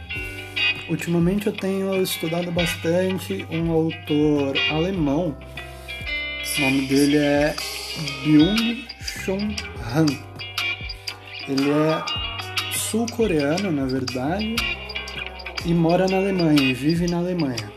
ultimamente 0.89 1.45
eu 1.45 1.53
tenho 1.53 2.01
estudado 2.01 2.51
bastante 2.51 3.45
um 3.51 3.69
autor 3.69 4.57
alemão. 4.71 5.37
O 6.57 6.61
nome 6.61 6.87
dele 6.87 7.17
é 7.17 7.55
Byung-Chun 8.23 9.55
Han. 9.93 10.34
Ele 11.47 11.69
é 11.69 12.03
sul-coreano, 12.73 13.71
na 13.71 13.85
verdade, 13.85 14.55
e 15.65 15.73
mora 15.73 16.07
na 16.07 16.17
Alemanha, 16.17 16.61
e 16.61 16.73
vive 16.73 17.07
na 17.07 17.17
Alemanha. 17.17 17.71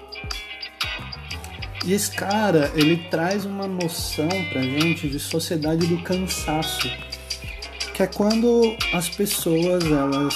E 1.85 1.93
esse 1.93 2.11
cara, 2.11 2.71
ele 2.75 2.97
traz 3.11 3.45
uma 3.45 3.67
noção 3.67 4.29
pra 4.53 4.63
gente 4.63 5.09
de 5.09 5.19
sociedade 5.19 5.87
do 5.87 6.03
cansaço, 6.03 6.91
que 7.95 8.03
é 8.03 8.07
quando 8.07 8.77
as 8.93 9.09
pessoas 9.09 9.85
elas 9.85 10.35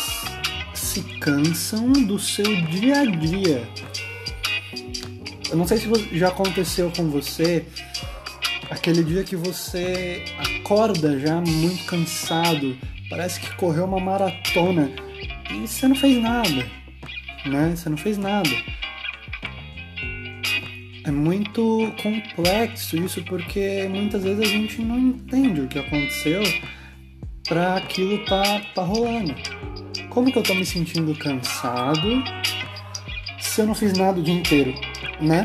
se 0.74 1.02
cansam 1.20 1.92
do 1.92 2.18
seu 2.18 2.44
dia 2.66 3.00
a 3.00 3.04
dia. 3.04 3.68
Eu 5.50 5.56
não 5.56 5.66
sei 5.66 5.78
se 5.78 6.18
já 6.18 6.28
aconteceu 6.28 6.90
com 6.96 7.10
você 7.10 7.64
aquele 8.70 9.04
dia 9.04 9.22
que 9.22 9.36
você 9.36 10.24
acorda 10.62 11.19
já 11.19 11.40
muito 11.40 11.85
cansado, 11.87 12.78
parece 13.11 13.40
que 13.40 13.54
correu 13.57 13.85
uma 13.85 13.99
maratona 13.99 14.90
e 15.50 15.66
você 15.66 15.88
não 15.88 15.97
fez 15.97 16.23
nada, 16.23 16.71
né? 17.45 17.75
Você 17.75 17.88
não 17.88 17.97
fez 17.97 18.16
nada. 18.16 18.49
É 21.04 21.11
muito 21.11 21.92
complexo 22.00 22.97
isso 22.97 23.23
porque 23.25 23.88
muitas 23.90 24.23
vezes 24.23 24.40
a 24.40 24.49
gente 24.49 24.81
não 24.81 24.99
entende 24.99 25.62
o 25.62 25.69
que 25.69 25.81
aconteceu 25.81 26.42
para 27.49 27.76
aquilo 27.76 28.25
tá, 28.25 28.61
tá 28.73 28.83
rolando. 28.83 29.35
Como 30.11 30.31
que 30.31 30.38
eu 30.38 30.45
tô 30.45 30.54
me 30.54 30.64
sentindo 30.64 31.12
cansado 31.16 32.23
se 33.40 33.61
eu 33.61 33.66
não 33.66 33.75
fiz 33.75 33.99
nada 33.99 34.21
o 34.21 34.23
dia 34.23 34.35
inteiro, 34.35 34.73
né? 35.21 35.42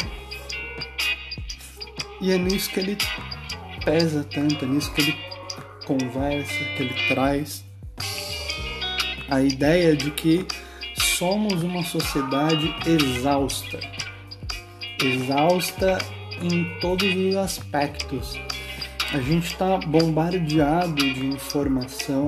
E 2.21 2.31
é 2.31 2.37
nisso 2.37 2.69
que 2.69 2.79
ele 2.79 2.97
pesa 3.87 4.21
tanto, 4.33 4.65
nisso 4.65 4.91
que 4.91 5.01
ele 5.01 5.15
conversa, 5.85 6.53
que 6.75 6.83
ele 6.83 7.07
traz. 7.07 7.63
A 9.29 9.41
ideia 9.41 9.95
de 9.95 10.11
que 10.11 10.45
somos 11.17 11.63
uma 11.63 11.81
sociedade 11.83 12.75
exausta. 12.85 13.79
Exausta 15.01 15.99
em 16.41 16.77
todos 16.81 17.07
os 17.15 17.35
aspectos. 17.37 18.37
A 19.13 19.21
gente 19.21 19.47
está 19.47 19.77
bombardeado 19.77 20.95
de 20.95 21.27
informação, 21.27 22.27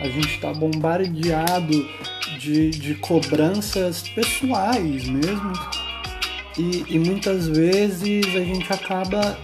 a 0.00 0.06
gente 0.06 0.34
está 0.36 0.52
bombardeado 0.52 1.88
de, 2.38 2.70
de 2.70 2.94
cobranças 2.94 4.08
pessoais 4.10 5.08
mesmo. 5.08 5.52
E, 6.56 6.84
e 6.88 6.98
muitas 7.00 7.48
vezes 7.48 8.26
a 8.36 8.44
gente 8.44 8.72
acaba 8.72 9.36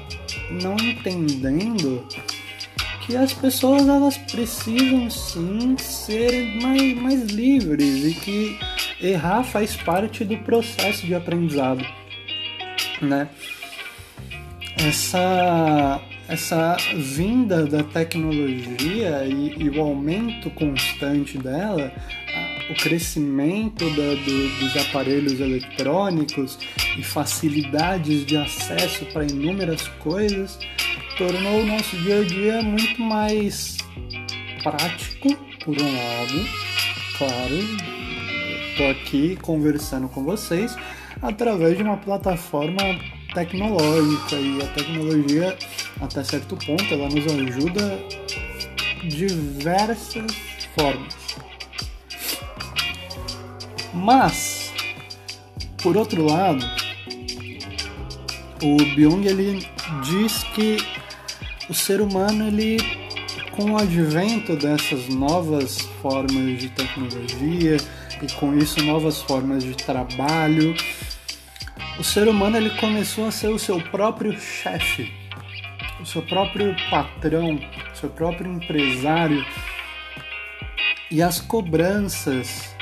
não 0.51 0.77
entendendo 0.77 2.07
que 3.07 3.17
as 3.17 3.33
pessoas 3.33 3.87
elas 3.87 4.19
precisam 4.19 5.09
sim 5.09 5.77
ser 5.79 6.61
mais, 6.61 6.95
mais 6.97 7.23
livres 7.31 8.05
e 8.05 8.15
que 8.15 8.59
errar 9.01 9.45
faz 9.45 9.77
parte 9.77 10.25
do 10.25 10.37
processo 10.39 11.07
de 11.07 11.15
aprendizado, 11.15 11.87
né? 13.01 13.29
Essa 14.77 16.01
essa 16.29 16.77
vinda 16.97 17.65
da 17.67 17.85
tecnologia 17.85 19.25
e, 19.25 19.55
e 19.57 19.71
o 19.71 19.81
aumento 19.81 20.51
constante 20.51 21.39
dela, 21.39 21.93
o 22.71 22.75
crescimento 22.75 23.89
da, 23.91 24.15
do, 24.15 24.59
dos 24.59 24.77
aparelhos 24.77 25.41
eletrônicos 25.41 26.59
e 26.99 27.03
facilidades 27.03 28.27
de 28.27 28.37
acesso 28.37 29.05
para 29.07 29.25
inúmeras 29.25 29.87
coisas 30.01 30.59
tornou 31.17 31.63
o 31.63 31.67
nosso 31.67 31.97
dia 31.99 32.21
a 32.21 32.25
dia 32.25 32.63
muito 32.63 33.01
mais 33.01 33.77
prático, 34.63 35.35
por 35.65 35.77
um 35.81 35.97
lado, 35.97 36.47
claro. 37.17 37.57
Estou 38.71 38.91
aqui 38.91 39.37
conversando 39.41 40.09
com 40.09 40.23
vocês 40.23 40.77
através 41.23 41.77
de 41.77 41.83
uma 41.83 41.97
plataforma 41.97 42.83
tecnológica 43.33 44.37
e 44.37 44.63
a 44.63 44.67
tecnologia, 44.69 45.57
até 46.01 46.23
certo 46.23 46.57
ponto, 46.57 46.85
ela 46.93 47.09
nos 47.09 47.27
ajuda 47.27 47.99
diversas 49.09 50.27
formas. 50.77 51.17
Mas, 53.97 54.73
por 55.83 55.97
outro 55.97 56.25
lado, 56.25 56.65
o 58.63 58.77
Byung 58.95 59.27
ele 59.27 59.67
diz 60.05 60.43
que 60.55 60.77
o 61.69 61.75
ser 61.75 62.03
humano 62.03 62.47
ele 62.47 62.77
com 63.53 63.73
o 63.73 63.79
advento 63.79 64.55
dessas 64.55 65.09
novas 65.09 65.81
formas 66.03 66.61
de 66.61 66.69
tecnologia 66.69 67.79
e 68.23 68.33
com 68.35 68.55
isso 68.55 68.83
novas 68.85 69.23
formas 69.23 69.65
de 69.65 69.75
trabalho, 69.75 70.75
o 71.99 72.05
ser 72.05 72.29
humano 72.29 72.59
ele 72.59 72.71
começou 72.79 73.27
a 73.27 73.31
ser 73.31 73.49
o 73.49 73.59
seu 73.59 73.81
próprio 73.81 74.39
chefe, 74.39 75.11
o 75.99 76.05
seu 76.05 76.21
próprio 76.21 76.77
patrão, 76.91 77.59
o 77.93 77.97
seu 77.97 78.11
próprio 78.11 78.53
empresário. 78.53 79.45
E 81.11 81.23
as 81.23 81.41
cobranças 81.41 82.76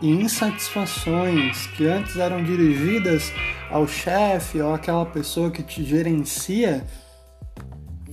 e 0.00 0.10
insatisfações 0.10 1.66
que 1.68 1.86
antes 1.86 2.16
eram 2.16 2.42
dirigidas 2.42 3.32
ao 3.70 3.86
chefe 3.88 4.60
ou 4.60 4.74
àquela 4.74 5.06
pessoa 5.06 5.50
que 5.50 5.62
te 5.62 5.84
gerencia, 5.84 6.86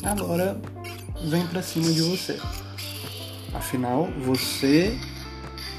agora 0.04 0.60
vem 1.30 1.46
para 1.48 1.62
cima 1.62 1.92
de 1.92 2.02
você. 2.02 2.40
Afinal, 3.54 4.10
você 4.25 4.98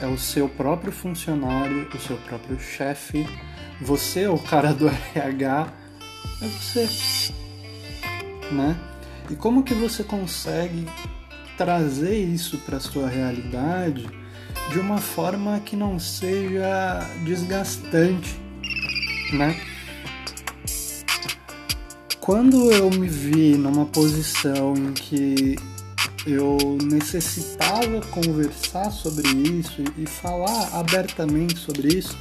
é 0.00 0.06
o 0.06 0.18
seu 0.18 0.48
próprio 0.48 0.92
funcionário, 0.92 1.88
o 1.92 1.98
seu 1.98 2.16
próprio 2.18 2.58
chefe, 2.60 3.26
você, 3.80 4.26
o 4.28 4.38
cara 4.38 4.72
do 4.72 4.88
RH, 5.14 5.72
é 6.42 6.46
você, 6.46 6.88
né? 8.52 8.76
E 9.30 9.34
como 9.34 9.62
que 9.62 9.74
você 9.74 10.04
consegue 10.04 10.86
trazer 11.56 12.18
isso 12.18 12.58
para 12.58 12.78
sua 12.78 13.08
realidade 13.08 14.23
de 14.70 14.78
uma 14.78 14.98
forma 14.98 15.60
que 15.60 15.76
não 15.76 15.98
seja 15.98 17.00
desgastante, 17.24 18.38
né? 19.32 19.60
Quando 22.20 22.72
eu 22.72 22.90
me 22.90 23.06
vi 23.06 23.54
numa 23.56 23.84
posição 23.84 24.74
em 24.74 24.92
que 24.92 25.56
eu 26.26 26.56
necessitava 26.82 28.00
conversar 28.10 28.90
sobre 28.90 29.28
isso 29.28 29.84
e 29.98 30.06
falar 30.06 30.70
abertamente 30.72 31.58
sobre 31.58 31.88
isso, 31.88 32.16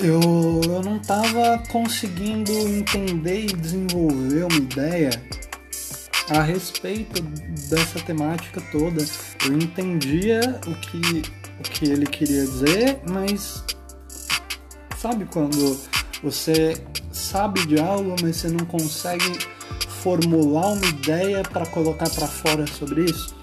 eu, 0.00 0.20
eu 0.64 0.82
não 0.82 0.96
estava 0.96 1.62
conseguindo 1.68 2.50
entender 2.50 3.44
e 3.44 3.52
desenvolver 3.52 4.44
uma 4.44 4.56
ideia 4.56 5.10
a 6.30 6.42
respeito 6.42 7.22
dessa 7.68 8.00
temática 8.00 8.60
toda. 8.72 9.04
Eu 9.46 9.54
entendia 9.54 10.60
o 10.66 10.74
que, 10.74 11.22
o 11.58 11.62
que 11.62 11.84
ele 11.86 12.06
queria 12.06 12.44
dizer, 12.44 13.00
mas 13.08 13.64
sabe 14.98 15.24
quando 15.24 15.80
você 16.22 16.76
sabe 17.10 17.64
de 17.66 17.80
algo, 17.80 18.14
mas 18.22 18.36
você 18.36 18.48
não 18.48 18.66
consegue 18.66 19.38
formular 19.88 20.68
uma 20.68 20.86
ideia 20.86 21.42
para 21.42 21.64
colocar 21.66 22.08
para 22.10 22.26
fora 22.26 22.66
sobre 22.66 23.04
isso? 23.04 23.34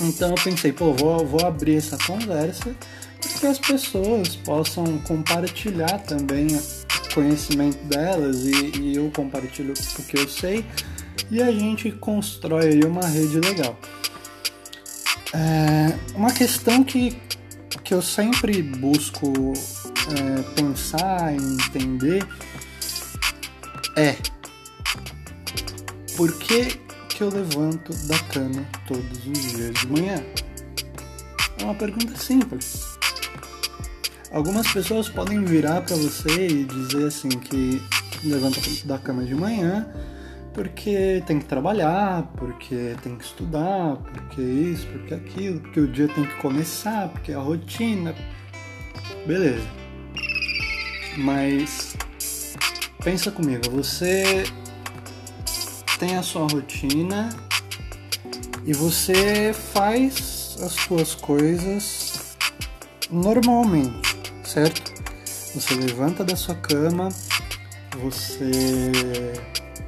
Então 0.00 0.30
eu 0.30 0.34
pensei, 0.42 0.72
pô, 0.72 0.92
vou, 0.92 1.24
vou 1.24 1.46
abrir 1.46 1.76
essa 1.76 1.96
conversa 1.98 2.74
para 3.20 3.30
que 3.40 3.46
as 3.46 3.58
pessoas 3.58 4.36
possam 4.36 4.98
compartilhar 4.98 5.98
também 6.00 6.48
conhecimento 7.14 7.78
delas 7.84 8.44
e, 8.44 8.80
e 8.80 8.96
eu 8.96 9.10
compartilho 9.14 9.72
o 9.72 10.02
que 10.02 10.18
eu 10.18 10.28
sei 10.28 10.64
e 11.30 11.40
a 11.40 11.50
gente 11.50 11.90
constrói 11.92 12.66
aí 12.66 12.84
uma 12.84 13.06
rede 13.06 13.38
legal. 13.38 13.78
É, 15.34 15.98
uma 16.14 16.32
questão 16.32 16.84
que, 16.84 17.18
que 17.82 17.92
eu 17.92 18.00
sempre 18.00 18.62
busco 18.62 19.32
é, 20.14 20.42
pensar 20.54 21.34
e 21.34 21.36
entender 21.36 22.24
é 23.96 24.16
por 26.16 26.32
que, 26.38 26.78
que 27.08 27.22
eu 27.22 27.30
levanto 27.30 27.92
da 28.06 28.18
cama 28.32 28.64
todos 28.86 29.26
os 29.26 29.52
dias 29.52 29.74
de 29.74 29.86
manhã? 29.88 30.24
É 31.58 31.64
uma 31.64 31.74
pergunta 31.74 32.16
simples. 32.16 32.84
Algumas 34.30 34.72
pessoas 34.72 35.08
podem 35.08 35.44
virar 35.44 35.80
para 35.82 35.96
você 35.96 36.46
e 36.46 36.64
dizer 36.64 37.06
assim 37.08 37.28
que 37.28 37.82
levanta 38.22 38.60
da 38.84 38.98
cama 38.98 39.24
de 39.24 39.34
manhã 39.34 39.88
porque 40.54 41.22
tem 41.26 41.38
que 41.38 41.44
trabalhar, 41.44 42.22
porque 42.36 42.96
tem 43.02 43.16
que 43.16 43.24
estudar, 43.24 43.96
porque 43.96 44.40
isso, 44.40 44.86
porque 44.86 45.14
aquilo, 45.14 45.60
porque 45.60 45.80
o 45.80 45.88
dia 45.88 46.08
tem 46.08 46.24
que 46.24 46.36
começar, 46.36 47.08
porque 47.08 47.32
é 47.32 47.34
a 47.34 47.40
rotina. 47.40 48.14
Beleza. 49.26 49.66
Mas 51.18 51.96
pensa 53.02 53.30
comigo, 53.30 53.70
você 53.70 54.44
tem 55.98 56.16
a 56.16 56.22
sua 56.22 56.46
rotina 56.46 57.28
e 58.64 58.72
você 58.72 59.52
faz 59.52 60.56
as 60.62 60.72
suas 60.72 61.14
coisas 61.14 62.36
normalmente 63.10 64.14
certo? 64.54 64.94
Você 65.54 65.74
levanta 65.74 66.24
da 66.24 66.36
sua 66.36 66.54
cama, 66.54 67.08
você 67.98 69.32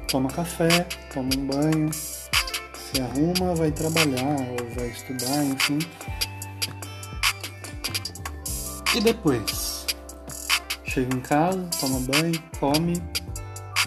toma 0.07 0.29
café, 0.29 0.87
toma 1.13 1.29
um 1.37 1.47
banho, 1.47 1.91
se 1.91 3.01
arruma, 3.01 3.53
vai 3.55 3.71
trabalhar 3.71 4.37
ou 4.51 4.69
vai 4.75 4.87
estudar, 4.87 5.43
enfim. 5.43 5.79
E 8.95 9.01
depois? 9.01 9.85
Chega 10.85 11.15
em 11.15 11.19
casa, 11.19 11.69
toma 11.79 11.99
banho, 11.99 12.41
come, 12.59 12.93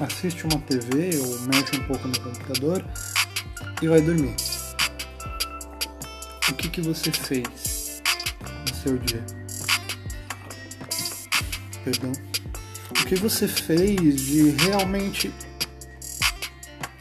assiste 0.00 0.44
uma 0.44 0.59
TV 0.61 1.11
ou 1.18 1.40
mexe 1.40 1.76
um 1.76 1.87
pouco 1.87 2.06
no 2.06 2.20
computador 2.20 2.85
e 3.83 3.88
vai 3.88 4.00
dormir. 4.00 4.37
O 6.48 6.54
que, 6.54 6.68
que 6.68 6.80
você 6.80 7.11
fez 7.11 8.02
no 8.68 8.74
seu 8.74 8.98
dia? 8.98 9.24
perdão, 11.85 12.12
o 12.90 13.04
que 13.06 13.14
você 13.16 13.48
fez 13.48 14.20
de 14.26 14.50
realmente 14.50 15.33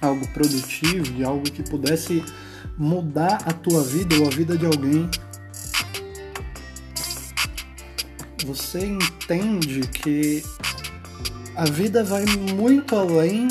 algo 0.02 0.28
produtivo, 0.30 1.04
de 1.04 1.24
algo 1.24 1.44
que 1.44 1.64
pudesse 1.64 2.24
mudar 2.78 3.42
a 3.46 3.54
tua 3.54 3.84
vida 3.84 4.16
ou 4.18 4.28
a 4.28 4.30
vida 4.30 4.58
de 4.58 4.66
alguém. 4.66 5.10
Você 8.46 8.86
entende 8.86 9.82
que 9.82 10.44
a 11.56 11.66
vida 11.66 12.04
vai 12.04 12.26
muito 12.26 12.96
além 12.96 13.48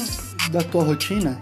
da 0.50 0.62
tua 0.62 0.84
rotina. 0.84 1.38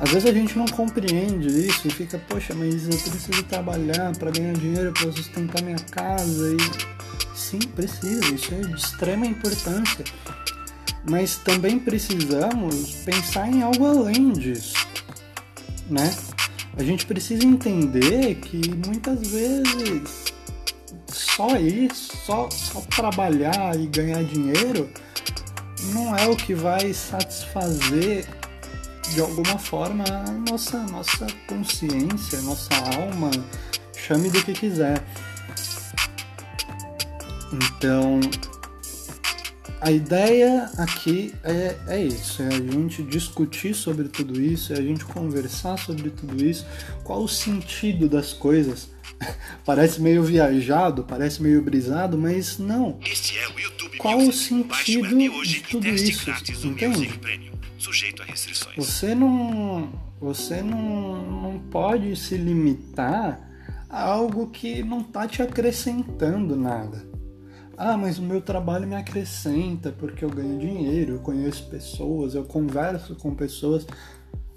Às 0.00 0.10
vezes 0.10 0.30
a 0.30 0.32
gente 0.32 0.56
não 0.56 0.66
compreende 0.66 1.48
isso 1.48 1.88
e 1.88 1.90
fica, 1.90 2.18
poxa, 2.28 2.54
mas 2.54 2.84
eu 2.84 2.96
preciso 2.96 3.42
trabalhar 3.44 4.16
para 4.16 4.30
ganhar 4.30 4.54
dinheiro 4.54 4.92
para 4.92 5.10
sustentar 5.12 5.60
minha 5.60 5.78
casa 5.90 6.54
e 6.54 6.98
Sim, 7.38 7.60
precisa, 7.60 8.34
isso 8.34 8.52
é 8.52 8.60
de 8.60 8.74
extrema 8.74 9.24
importância. 9.24 10.04
Mas 11.08 11.36
também 11.36 11.78
precisamos 11.78 12.92
pensar 13.04 13.48
em 13.48 13.62
algo 13.62 13.86
além 13.86 14.32
disso, 14.32 14.74
né? 15.88 16.14
A 16.76 16.82
gente 16.82 17.06
precisa 17.06 17.44
entender 17.44 18.36
que 18.36 18.60
muitas 18.86 19.28
vezes 19.28 20.24
só 21.08 21.56
isso, 21.56 22.16
só, 22.24 22.48
só 22.50 22.80
trabalhar 22.82 23.78
e 23.78 23.86
ganhar 23.86 24.22
dinheiro 24.24 24.88
não 25.92 26.16
é 26.16 26.26
o 26.28 26.36
que 26.36 26.54
vai 26.54 26.92
satisfazer 26.92 28.26
de 29.14 29.20
alguma 29.20 29.58
forma 29.58 30.04
a 30.04 30.32
nossa, 30.50 30.78
nossa 30.84 31.26
consciência, 31.46 32.40
nossa 32.42 32.74
alma, 32.96 33.30
chame 33.96 34.30
do 34.30 34.42
que 34.42 34.52
quiser. 34.52 35.02
Então, 37.52 38.20
a 39.80 39.90
ideia 39.90 40.70
aqui 40.76 41.34
é, 41.44 41.76
é 41.86 42.04
isso, 42.04 42.42
é 42.42 42.48
a 42.48 42.50
gente 42.50 43.02
discutir 43.02 43.74
sobre 43.74 44.08
tudo 44.08 44.40
isso, 44.40 44.72
é 44.72 44.78
a 44.78 44.82
gente 44.82 45.04
conversar 45.04 45.78
sobre 45.78 46.10
tudo 46.10 46.44
isso, 46.44 46.66
qual 47.04 47.22
o 47.22 47.28
sentido 47.28 48.08
das 48.08 48.32
coisas. 48.32 48.90
parece 49.64 50.00
meio 50.00 50.22
viajado, 50.22 51.04
parece 51.04 51.42
meio 51.42 51.60
brisado, 51.62 52.16
mas 52.16 52.58
não. 52.58 52.98
É 53.02 53.48
o 53.48 53.58
YouTube 53.58 53.78
qual 53.98 54.18
o 54.18 54.32
sentido 54.32 55.08
de 55.42 55.60
tudo 55.62 55.86
isso? 55.88 56.30
Entende? 56.64 57.20
Você 58.76 59.14
não, 59.14 59.92
você 60.20 60.62
não, 60.62 61.42
não 61.42 61.58
pode 61.70 62.14
se 62.16 62.36
limitar 62.36 63.40
a 63.90 64.02
algo 64.02 64.48
que 64.48 64.82
não 64.82 65.00
está 65.00 65.26
te 65.26 65.42
acrescentando 65.42 66.56
nada. 66.56 67.06
Ah, 67.80 67.96
mas 67.96 68.18
o 68.18 68.22
meu 68.22 68.40
trabalho 68.40 68.88
me 68.88 68.96
acrescenta 68.96 69.92
porque 69.92 70.24
eu 70.24 70.28
ganho 70.28 70.58
dinheiro, 70.58 71.14
eu 71.14 71.20
conheço 71.20 71.68
pessoas, 71.68 72.34
eu 72.34 72.44
converso 72.44 73.14
com 73.14 73.32
pessoas. 73.32 73.86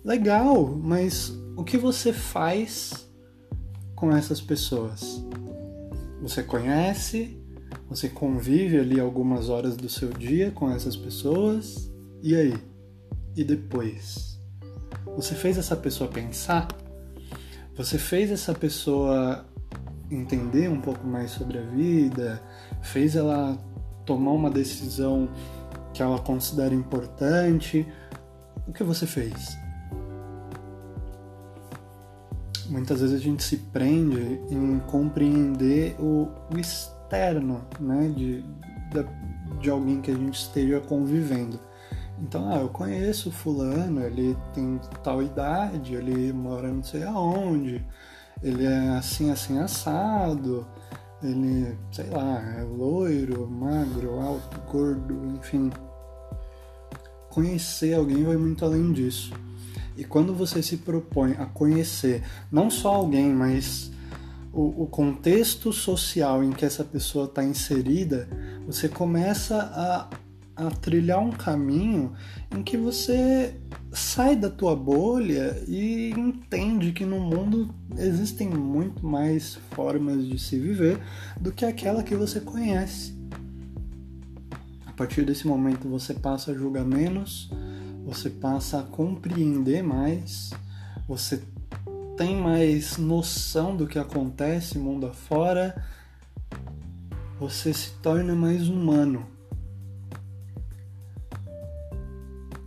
Legal, 0.03 0.65
mas 0.65 1.31
o 1.55 1.63
que 1.63 1.77
você 1.77 2.11
faz 2.11 3.07
com 3.95 4.11
essas 4.11 4.41
pessoas? 4.41 5.23
Você 6.23 6.41
conhece, 6.41 7.39
você 7.87 8.09
convive 8.09 8.79
ali 8.79 8.99
algumas 8.99 9.49
horas 9.49 9.77
do 9.77 9.87
seu 9.87 10.09
dia 10.09 10.49
com 10.49 10.71
essas 10.71 10.95
pessoas, 10.95 11.91
e 12.23 12.35
aí? 12.35 12.55
E 13.35 13.43
depois? 13.43 14.39
Você 15.15 15.35
fez 15.35 15.59
essa 15.59 15.75
pessoa 15.75 16.09
pensar? 16.09 16.67
Você 17.75 17.99
fez 17.99 18.31
essa 18.31 18.55
pessoa 18.55 19.45
entender 20.11 20.69
um 20.69 20.81
pouco 20.81 21.07
mais 21.07 21.31
sobre 21.31 21.57
a 21.57 21.61
vida? 21.61 22.41
Fez 22.81 23.15
ela 23.15 23.57
tomar 24.05 24.31
uma 24.31 24.49
decisão 24.49 25.29
que 25.93 26.01
ela 26.01 26.19
considera 26.19 26.73
importante? 26.73 27.87
O 28.67 28.73
que 28.73 28.83
você 28.83 29.05
fez? 29.05 29.57
Muitas 32.69 33.01
vezes 33.01 33.15
a 33.15 33.23
gente 33.23 33.43
se 33.43 33.57
prende 33.57 34.39
em 34.49 34.79
compreender 34.87 35.95
o, 35.99 36.29
o 36.53 36.57
externo, 36.57 37.65
né, 37.79 38.07
de, 38.15 38.45
de, 39.59 39.69
alguém 39.69 39.99
que 39.99 40.09
a 40.09 40.15
gente 40.15 40.35
esteja 40.35 40.79
convivendo. 40.79 41.59
Então, 42.21 42.49
ah, 42.49 42.59
eu 42.59 42.69
conheço 42.69 43.31
fulano, 43.31 44.01
ele 44.01 44.37
tem 44.53 44.79
tal 45.03 45.21
idade, 45.21 45.95
ele 45.95 46.31
mora 46.31 46.71
não 46.71 46.83
sei 46.83 47.03
aonde, 47.03 47.83
ele 48.41 48.65
é 48.65 48.89
assim, 48.89 49.29
assim, 49.29 49.59
assado, 49.59 50.65
ele, 51.23 51.77
sei 51.91 52.09
lá, 52.09 52.41
é 52.57 52.63
loiro, 52.63 53.47
magro, 53.47 54.19
alto, 54.19 54.59
gordo, 54.71 55.37
enfim. 55.37 55.71
Conhecer 57.29 57.93
alguém 57.93 58.23
vai 58.23 58.37
muito 58.37 58.65
além 58.65 58.91
disso. 58.91 59.31
E 59.95 60.03
quando 60.03 60.33
você 60.33 60.63
se 60.63 60.77
propõe 60.77 61.33
a 61.33 61.45
conhecer 61.45 62.23
não 62.51 62.69
só 62.69 62.95
alguém, 62.95 63.31
mas 63.31 63.91
o, 64.51 64.83
o 64.83 64.87
contexto 64.87 65.71
social 65.71 66.43
em 66.43 66.51
que 66.51 66.65
essa 66.65 66.83
pessoa 66.83 67.25
está 67.25 67.43
inserida, 67.43 68.27
você 68.65 68.89
começa 68.89 69.57
a, 69.57 70.65
a 70.65 70.71
trilhar 70.71 71.19
um 71.19 71.31
caminho 71.31 72.13
em 72.55 72.63
que 72.63 72.77
você 72.77 73.55
sai 73.91 74.35
da 74.35 74.49
tua 74.49 74.75
bolha 74.75 75.61
e 75.67 76.11
entende 76.11 76.93
que 76.93 77.05
no 77.05 77.19
mundo 77.19 77.73
existem 77.97 78.49
muito 78.49 79.05
mais 79.05 79.55
formas 79.71 80.25
de 80.25 80.39
se 80.39 80.57
viver 80.57 80.99
do 81.39 81.51
que 81.51 81.65
aquela 81.65 82.01
que 82.01 82.15
você 82.15 82.39
conhece. 82.39 83.13
A 84.85 84.93
partir 84.93 85.25
desse 85.25 85.45
momento 85.45 85.89
você 85.89 86.13
passa 86.13 86.51
a 86.51 86.55
julgar 86.55 86.85
menos, 86.85 87.51
você 88.05 88.29
passa 88.29 88.79
a 88.79 88.83
compreender 88.83 89.83
mais, 89.83 90.51
você 91.07 91.41
tem 92.17 92.35
mais 92.35 92.97
noção 92.97 93.75
do 93.75 93.87
que 93.87 93.99
acontece 93.99 94.77
mundo 94.77 95.07
afora, 95.07 95.83
você 97.39 97.73
se 97.73 97.91
torna 98.01 98.35
mais 98.35 98.69
humano. 98.69 99.25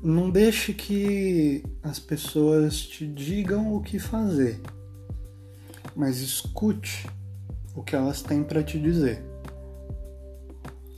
Não 0.05 0.29
deixe 0.29 0.75
que 0.75 1.65
as 1.83 1.99
pessoas 1.99 2.81
te 2.83 3.07
digam 3.07 3.75
o 3.75 3.81
que 3.81 3.99
fazer, 3.99 4.61
mas 5.97 6.21
escute 6.21 7.07
o 7.75 7.83
que 7.83 7.97
elas 7.97 8.21
têm 8.21 8.45
para 8.45 8.63
te 8.63 8.79
dizer. 8.79 9.25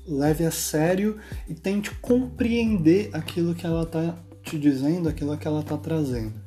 Leve 0.07 0.45
a 0.45 0.51
sério 0.51 1.19
e 1.49 1.55
tente 1.55 1.91
compreender 2.01 3.11
aquilo 3.13 3.55
que 3.55 3.65
ela 3.65 3.85
está 3.85 4.19
te 4.43 4.59
dizendo, 4.59 5.09
aquilo 5.09 5.37
que 5.39 5.47
ela 5.47 5.61
está 5.61 5.77
trazendo 5.77 6.47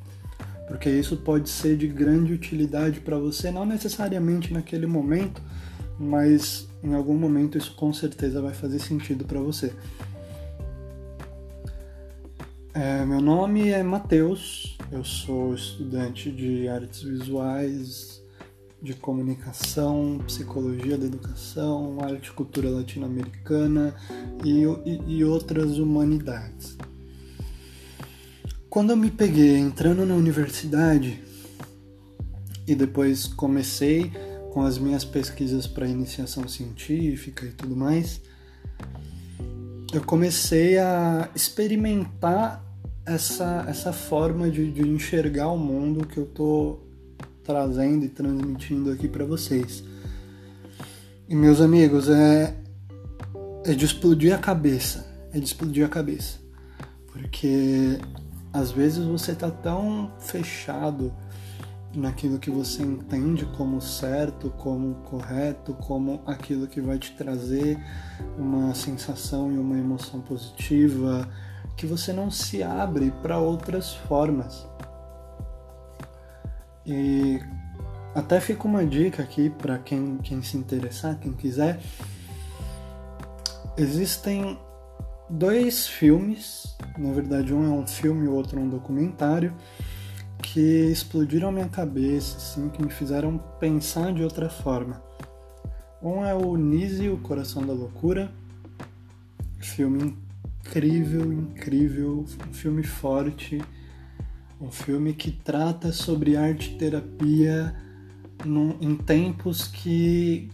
porque 0.70 0.88
isso 0.88 1.18
pode 1.18 1.50
ser 1.50 1.76
de 1.76 1.88
grande 1.88 2.32
utilidade 2.32 3.00
para 3.00 3.18
você, 3.18 3.50
não 3.50 3.66
necessariamente 3.66 4.54
naquele 4.54 4.86
momento, 4.86 5.42
mas 5.98 6.70
em 6.84 6.94
algum 6.94 7.18
momento 7.18 7.58
isso 7.58 7.74
com 7.76 7.92
certeza 7.92 8.40
vai 8.40 8.54
fazer 8.54 8.78
sentido 8.78 9.26
para 9.26 9.40
você. 9.40 9.74
É, 12.82 13.06
meu 13.06 13.20
nome 13.20 13.72
é 13.72 13.84
Matheus, 13.84 14.78
eu 14.90 15.04
sou 15.04 15.54
estudante 15.54 16.32
de 16.32 16.66
artes 16.70 17.02
visuais, 17.02 18.24
de 18.82 18.94
comunicação, 18.94 20.18
psicologia 20.26 20.98
da 20.98 21.06
educação, 21.06 21.98
arte 22.02 22.28
e 22.28 22.32
cultura 22.32 22.70
latino-americana 22.70 23.94
e, 24.46 24.64
e, 24.90 25.18
e 25.18 25.26
outras 25.26 25.78
humanidades. 25.78 26.78
Quando 28.70 28.92
eu 28.92 28.96
me 28.96 29.12
peguei 29.12 29.58
entrando 29.58 30.06
na 30.06 30.16
universidade 30.16 31.22
e 32.66 32.74
depois 32.76 33.28
comecei 33.28 34.10
com 34.54 34.62
as 34.62 34.78
minhas 34.78 35.04
pesquisas 35.04 35.68
para 35.68 35.86
iniciação 35.86 36.48
científica 36.48 37.46
e 37.46 37.52
tudo 37.52 37.76
mais, 37.76 38.22
eu 39.92 40.02
comecei 40.02 40.78
a 40.78 41.30
experimentar 41.36 42.69
essa, 43.10 43.66
essa 43.68 43.92
forma 43.92 44.50
de, 44.50 44.72
de 44.72 44.88
enxergar 44.88 45.50
o 45.50 45.58
mundo 45.58 46.06
que 46.06 46.18
eu 46.18 46.28
tô 46.28 46.80
trazendo 47.44 48.06
e 48.06 48.10
transmitindo 48.10 48.92
aqui 48.92 49.08
para 49.08 49.26
vocês. 49.26 49.84
E 51.28 51.36
meus 51.36 51.60
amigos, 51.60 52.08
é, 52.08 52.56
é 53.66 53.74
de 53.74 53.84
explodir 53.84 54.34
a 54.34 54.38
cabeça, 54.38 55.06
é 55.34 55.40
de 55.40 55.46
explodir 55.46 55.84
a 55.84 55.90
cabeça, 55.90 56.40
porque 57.08 57.98
às 58.54 58.72
vezes 58.72 59.04
você 59.04 59.34
tá 59.34 59.50
tão 59.50 60.12
fechado 60.20 61.12
naquilo 61.96 62.38
que 62.38 62.52
você 62.52 62.84
entende 62.84 63.46
como 63.58 63.82
certo, 63.82 64.52
como 64.52 64.96
correto, 65.06 65.74
como 65.74 66.22
aquilo 66.28 66.68
que 66.68 66.80
vai 66.80 67.00
te 67.00 67.12
trazer 67.14 67.80
uma 68.38 68.76
sensação 68.76 69.52
e 69.52 69.58
uma 69.58 69.78
emoção 69.78 70.22
positiva, 70.22 71.28
que 71.80 71.88
você 71.88 72.12
não 72.12 72.30
se 72.30 72.62
abre 72.62 73.10
para 73.22 73.38
outras 73.38 73.94
formas. 73.94 74.68
E 76.86 77.40
até 78.14 78.42
fica 78.42 78.68
uma 78.68 78.86
dica 78.86 79.24
aqui 79.24 79.50
para 79.50 79.78
quem, 79.78 80.18
quem 80.18 80.44
se 80.44 80.58
interessar, 80.58 81.18
quem 81.18 81.32
quiser. 81.32 81.80
Existem 83.78 84.60
dois 85.30 85.88
filmes, 85.88 86.76
na 86.98 87.14
verdade 87.14 87.54
um 87.54 87.64
é 87.64 87.70
um 87.70 87.88
filme 87.88 88.26
e 88.26 88.28
o 88.28 88.34
outro 88.34 88.60
é 88.60 88.62
um 88.62 88.68
documentário, 88.68 89.56
que 90.42 90.92
explodiram 90.92 91.50
minha 91.50 91.70
cabeça, 91.70 92.36
assim, 92.36 92.68
que 92.68 92.84
me 92.84 92.90
fizeram 92.90 93.38
pensar 93.58 94.12
de 94.12 94.22
outra 94.22 94.50
forma. 94.50 95.02
Um 96.02 96.26
é 96.26 96.34
o 96.34 96.58
Nise, 96.58 97.08
o 97.08 97.18
Coração 97.20 97.66
da 97.66 97.72
Loucura, 97.72 98.30
filme 99.60 100.29
incrível, 100.66 101.34
incrível, 101.34 102.26
um 102.48 102.54
filme 102.54 102.84
forte, 102.84 103.62
um 104.60 104.72
filme 104.72 105.14
que 105.14 105.32
trata 105.32 105.92
sobre 105.92 106.36
arte 106.36 106.78
terapia 106.78 107.76
num, 108.46 108.78
em 108.82 108.96
tempos 108.96 109.68
que 109.68 110.50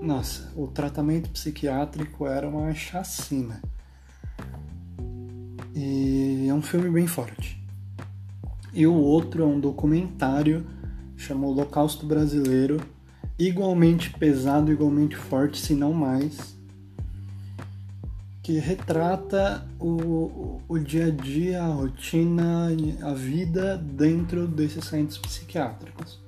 nossa, 0.00 0.52
o 0.56 0.68
tratamento 0.68 1.28
psiquiátrico 1.30 2.26
era 2.26 2.48
uma 2.48 2.72
chacina. 2.72 3.60
E 5.74 6.46
é 6.48 6.54
um 6.54 6.62
filme 6.62 6.88
bem 6.88 7.06
forte. 7.06 7.60
E 8.72 8.86
o 8.86 8.94
outro 8.94 9.42
é 9.42 9.46
um 9.46 9.58
documentário 9.58 10.64
chamado 11.16 11.50
Holocausto 11.50 12.06
Brasileiro, 12.06 12.80
igualmente 13.38 14.10
pesado, 14.10 14.70
igualmente 14.70 15.16
forte, 15.16 15.58
se 15.58 15.74
não 15.74 15.92
mais, 15.92 16.56
que 18.48 18.58
retrata 18.58 19.68
o, 19.78 20.58
o 20.66 20.78
dia 20.78 21.08
a 21.08 21.10
dia, 21.10 21.62
a 21.62 21.66
rotina, 21.66 22.68
a 23.02 23.12
vida 23.12 23.76
dentro 23.76 24.48
desses 24.48 24.86
centros 24.86 25.18
psiquiátricos. 25.18 26.18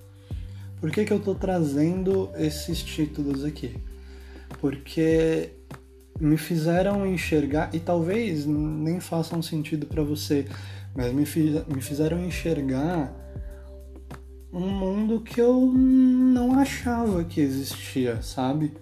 Por 0.78 0.90
que, 0.90 1.06
que 1.06 1.14
eu 1.14 1.16
estou 1.16 1.34
trazendo 1.34 2.28
esses 2.34 2.82
títulos 2.82 3.42
aqui? 3.42 3.74
Porque 4.60 5.54
me 6.20 6.36
fizeram 6.36 7.06
enxergar, 7.06 7.74
e 7.74 7.80
talvez 7.80 8.44
nem 8.44 9.00
façam 9.00 9.40
sentido 9.40 9.86
para 9.86 10.02
você, 10.02 10.44
mas 10.94 11.14
me, 11.14 11.24
fiz, 11.24 11.66
me 11.68 11.80
fizeram 11.80 12.22
enxergar 12.22 13.16
um 14.52 14.68
mundo 14.68 15.22
que 15.22 15.40
eu 15.40 15.58
não 15.58 16.58
achava 16.58 17.24
que 17.24 17.40
existia, 17.40 18.20
sabe? 18.20 18.74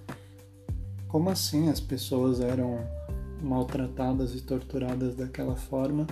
Como 1.06 1.30
assim 1.30 1.68
as 1.68 1.78
pessoas 1.78 2.40
eram 2.40 2.97
maltratadas 3.42 4.34
e 4.34 4.40
torturadas 4.40 5.14
daquela 5.14 5.56
forma? 5.56 6.06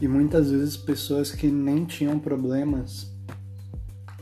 E 0.00 0.06
muitas 0.06 0.50
vezes 0.50 0.76
pessoas 0.76 1.30
que 1.32 1.48
nem 1.48 1.84
tinham 1.84 2.18
problemas 2.18 3.10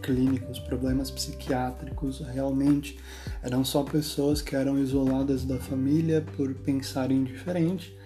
clínicos, 0.02 0.58
problemas 0.58 1.10
psiquiátricos, 1.10 2.20
realmente 2.20 2.98
eram 3.42 3.64
só 3.64 3.82
pessoas 3.82 4.40
que 4.40 4.54
eram 4.54 4.78
isoladas 4.78 5.44
da 5.44 5.58
família 5.58 6.24
por 6.36 6.54
pensarem 6.54 7.24
diferente 7.24 7.96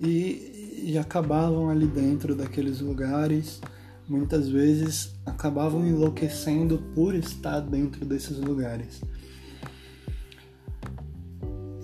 e, 0.00 0.84
e 0.84 0.98
acabavam 0.98 1.68
ali 1.68 1.86
dentro 1.86 2.34
daqueles 2.34 2.80
lugares, 2.80 3.60
muitas 4.08 4.48
vezes 4.48 5.14
acabavam 5.26 5.86
enlouquecendo 5.86 6.78
por 6.94 7.14
estar 7.14 7.60
dentro 7.60 8.04
desses 8.04 8.38
lugares. 8.38 9.00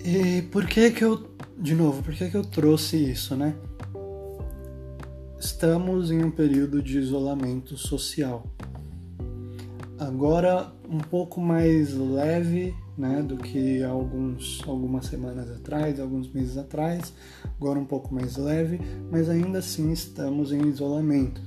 E 0.03 0.41
por 0.43 0.65
que 0.65 0.91
que 0.91 1.03
eu, 1.03 1.29
de 1.57 1.75
novo, 1.75 2.01
por 2.01 2.13
que 2.13 2.29
que 2.29 2.37
eu 2.37 2.43
trouxe 2.43 2.97
isso, 2.97 3.35
né? 3.35 3.55
Estamos 5.39 6.11
em 6.11 6.23
um 6.23 6.31
período 6.31 6.81
de 6.81 6.97
isolamento 6.97 7.77
social 7.77 8.43
agora 9.99 10.71
um 10.89 10.97
pouco 10.97 11.41
mais 11.41 11.93
leve 11.93 12.73
né, 12.97 13.21
do 13.21 13.37
que 13.37 13.83
alguns, 13.83 14.61
algumas 14.65 15.05
semanas 15.05 15.51
atrás, 15.51 15.99
alguns 15.99 16.31
meses 16.31 16.57
atrás, 16.57 17.13
agora 17.59 17.77
um 17.77 17.85
pouco 17.85 18.13
mais 18.13 18.37
leve, 18.37 18.79
mas 19.11 19.29
ainda 19.29 19.59
assim 19.59 19.91
estamos 19.91 20.51
em 20.51 20.67
isolamento. 20.67 21.41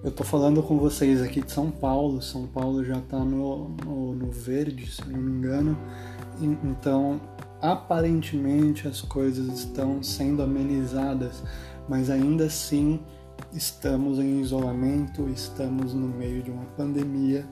Eu 0.00 0.10
estou 0.10 0.24
falando 0.24 0.62
com 0.62 0.78
vocês 0.78 1.20
aqui 1.20 1.42
de 1.42 1.50
São 1.50 1.72
Paulo, 1.72 2.22
São 2.22 2.46
Paulo 2.46 2.84
já 2.84 2.98
está 2.98 3.18
no, 3.18 3.70
no, 3.84 4.14
no, 4.14 4.30
verde, 4.30 4.88
se 4.88 5.04
não 5.08 5.18
me 5.18 5.32
engano, 5.32 5.76
então 6.40 7.20
aparentemente 7.60 8.86
as 8.86 9.00
coisas 9.00 9.48
estão 9.58 10.00
sendo 10.00 10.40
amenizadas, 10.40 11.42
mas 11.88 12.10
ainda 12.10 12.44
assim 12.44 13.00
estamos 13.52 14.20
em 14.20 14.40
isolamento, 14.40 15.28
estamos 15.30 15.92
no 15.92 16.06
meio 16.06 16.44
de 16.44 16.50
uma 16.52 16.64
pandemia. 16.76 17.44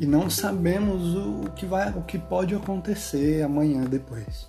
E 0.00 0.06
não 0.06 0.28
sabemos 0.28 1.14
o 1.14 1.48
que 1.54 1.64
vai, 1.64 1.90
o 1.90 2.02
que 2.02 2.18
pode 2.18 2.56
acontecer 2.56 3.42
amanhã 3.42 3.84
depois. 3.84 4.48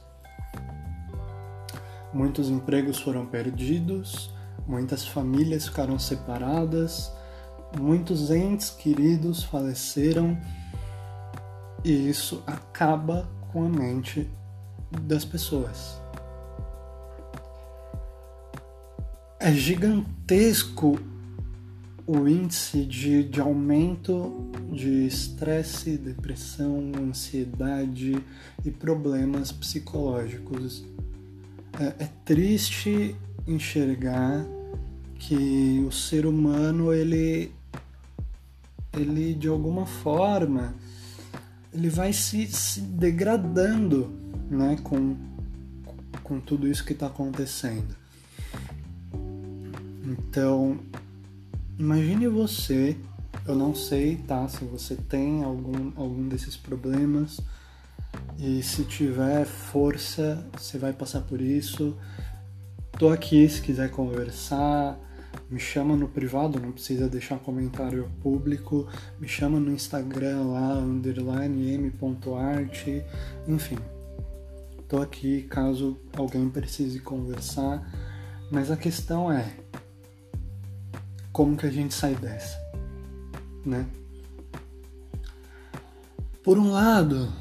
Muitos 2.12 2.50
empregos 2.50 2.98
foram 2.98 3.24
perdidos, 3.24 4.33
muitas 4.67 5.06
famílias 5.06 5.67
ficaram 5.67 5.97
separadas, 5.99 7.12
muitos 7.80 8.32
entes 8.32 8.69
queridos 8.69 9.43
faleceram 9.43 10.38
e 11.84 12.10
isso 12.10 12.43
acaba 12.47 13.30
com 13.52 13.65
a 13.65 13.69
mente 13.69 14.30
das 15.02 15.26
pessoas. 15.26 16.02
É 19.39 19.52
gigantesco 19.52 20.97
o 22.06 22.28
índice 22.28 22.86
de, 22.86 23.23
de 23.23 23.39
aumento 23.39 24.49
de 24.71 25.06
estresse, 25.06 25.97
depressão, 25.97 26.91
ansiedade 26.97 28.23
e 28.63 28.71
problemas 28.71 29.52
psicológicos. 29.52 30.86
É, 31.80 32.04
é 32.04 32.10
triste 32.26 33.15
enxergar 33.48 34.46
que 35.16 35.84
o 35.88 35.92
ser 35.92 36.26
humano 36.26 36.94
ele 36.94 37.52
ele 38.94 39.34
de 39.34 39.48
alguma 39.48 39.86
forma 39.86 40.76
ele 41.74 41.90
vai 41.90 42.14
se, 42.14 42.46
se 42.48 42.82
degradando 42.82 44.12
né, 44.50 44.78
com, 44.84 45.16
com 46.22 46.40
tudo 46.40 46.68
isso 46.68 46.86
que 46.86 46.94
está 46.94 47.08
acontecendo. 47.08 47.96
Então, 50.06 50.80
imagine 51.80 52.28
você, 52.28 52.96
eu 53.48 53.56
não 53.56 53.74
sei, 53.74 54.18
tá? 54.18 54.48
Se 54.48 54.64
você 54.64 54.96
tem 54.96 55.44
algum, 55.44 55.92
algum 55.96 56.28
desses 56.28 56.56
problemas 56.56 57.40
e 58.38 58.62
se 58.62 58.84
tiver 58.84 59.46
força, 59.46 60.46
você 60.56 60.78
vai 60.78 60.94
passar 60.94 61.22
por 61.22 61.42
isso. 61.42 61.98
Tô 62.98 63.10
aqui 63.10 63.50
se 63.50 63.62
quiser 63.62 63.90
conversar, 63.90 65.00
me 65.50 65.60
chama 65.60 65.96
no 65.96 66.08
privado, 66.08 66.60
não 66.60 66.72
precisa 66.72 67.10
deixar 67.10 67.40
comentário 67.40 68.10
público, 68.22 68.88
me 69.20 69.28
chama 69.28 69.60
no 69.60 69.72
Instagram 69.72 70.44
lá, 70.44 70.74
underline 70.76 71.74
m.art, 71.74 72.88
enfim. 73.48 73.78
Tô 74.88 75.02
aqui 75.02 75.42
caso 75.44 75.98
alguém 76.16 76.48
precise 76.50 77.00
conversar, 77.00 77.84
mas 78.52 78.70
a 78.70 78.78
questão 78.78 79.32
é, 79.32 79.52
como 81.32 81.58
que 81.58 81.66
a 81.66 81.72
gente 81.72 81.96
sai 81.96 82.14
dessa, 82.14 82.56
né? 83.66 83.88
Por 86.44 86.60
um 86.60 86.72
lado, 86.72 87.34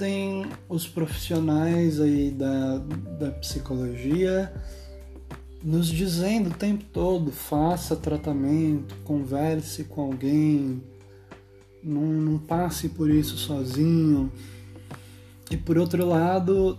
existem 0.00 0.46
os 0.68 0.88
profissionais 0.88 2.00
aí 2.00 2.30
da, 2.30 2.78
da 3.18 3.30
psicologia 3.32 4.52
nos 5.62 5.88
dizendo 5.88 6.48
o 6.48 6.54
tempo 6.54 6.84
todo, 6.90 7.30
faça 7.30 7.94
tratamento, 7.94 8.94
converse 9.04 9.84
com 9.84 10.00
alguém, 10.00 10.82
não, 11.84 12.00
não 12.00 12.38
passe 12.38 12.88
por 12.88 13.10
isso 13.10 13.36
sozinho. 13.36 14.32
E 15.50 15.58
por 15.58 15.76
outro 15.76 16.06
lado, 16.06 16.78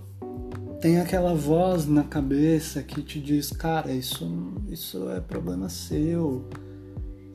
tem 0.81 0.99
aquela 0.99 1.35
voz 1.35 1.85
na 1.85 2.03
cabeça 2.03 2.81
que 2.81 3.03
te 3.03 3.19
diz, 3.19 3.51
cara, 3.51 3.91
isso, 3.91 4.27
isso 4.67 5.11
é 5.11 5.19
problema 5.19 5.69
seu. 5.69 6.49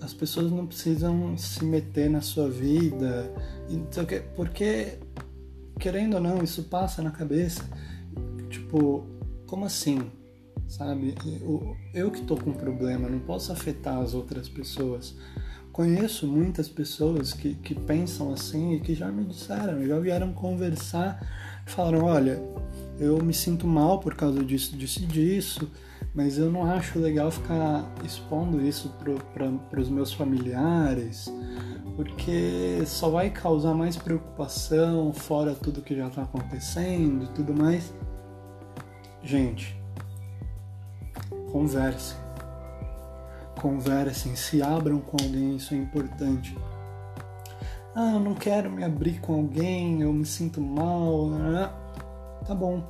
As 0.00 0.12
pessoas 0.12 0.50
não 0.50 0.66
precisam 0.66 1.38
se 1.38 1.64
meter 1.64 2.10
na 2.10 2.22
sua 2.22 2.50
vida. 2.50 3.32
Porque, 4.34 4.98
querendo 5.78 6.14
ou 6.14 6.20
não, 6.20 6.42
isso 6.42 6.64
passa 6.64 7.02
na 7.02 7.10
cabeça. 7.10 7.62
Tipo, 8.50 9.06
como 9.46 9.64
assim? 9.64 10.10
Sabe? 10.68 11.14
Eu, 11.24 11.76
eu 11.94 12.10
que 12.10 12.22
tô 12.22 12.36
com 12.36 12.52
problema, 12.52 13.08
não 13.08 13.20
posso 13.20 13.52
afetar 13.52 13.98
as 13.98 14.14
outras 14.14 14.48
pessoas. 14.48 15.14
Conheço 15.72 16.26
muitas 16.26 16.68
pessoas 16.68 17.32
que, 17.32 17.54
que 17.54 17.74
pensam 17.74 18.32
assim 18.32 18.72
e 18.74 18.80
que 18.80 18.94
já 18.94 19.08
me 19.08 19.24
disseram, 19.24 19.86
já 19.86 19.98
vieram 19.98 20.32
conversar, 20.32 21.20
falaram, 21.66 22.04
olha, 22.04 22.42
eu 22.98 23.22
me 23.22 23.34
sinto 23.34 23.66
mal 23.66 24.00
por 24.00 24.14
causa 24.14 24.42
disso, 24.42 24.74
disso 24.74 25.02
e 25.02 25.06
disso, 25.06 25.70
mas 26.16 26.38
eu 26.38 26.50
não 26.50 26.64
acho 26.64 26.98
legal 26.98 27.30
ficar 27.30 27.84
expondo 28.02 28.58
isso 28.66 28.90
para 29.68 29.78
os 29.78 29.90
meus 29.90 30.14
familiares, 30.14 31.30
porque 31.94 32.82
só 32.86 33.10
vai 33.10 33.28
causar 33.28 33.74
mais 33.74 33.98
preocupação, 33.98 35.12
fora 35.12 35.54
tudo 35.54 35.82
que 35.82 35.94
já 35.94 36.06
está 36.06 36.22
acontecendo 36.22 37.24
e 37.24 37.28
tudo 37.34 37.52
mais. 37.52 37.92
Gente, 39.22 39.78
conversem. 41.52 42.16
Conversem, 43.60 44.34
se 44.36 44.62
abram 44.62 45.00
com 45.00 45.18
alguém, 45.22 45.56
isso 45.56 45.74
é 45.74 45.76
importante. 45.76 46.56
Ah, 47.94 48.12
eu 48.14 48.20
não 48.20 48.34
quero 48.34 48.70
me 48.70 48.82
abrir 48.82 49.20
com 49.20 49.34
alguém, 49.34 50.00
eu 50.00 50.12
me 50.14 50.24
sinto 50.24 50.62
mal. 50.62 51.28
Né? 51.28 51.70
Tá 52.46 52.54
bom. 52.54 52.82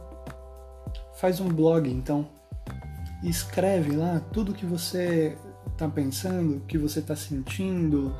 Faz 1.14 1.40
um 1.40 1.48
blog 1.48 1.90
então. 1.90 2.35
Escreve 3.22 3.96
lá 3.96 4.20
tudo 4.32 4.54
que 4.54 4.66
você 4.66 5.36
tá 5.76 5.88
pensando, 5.88 6.60
que 6.66 6.78
você 6.78 7.00
tá 7.00 7.16
sentindo. 7.16 8.14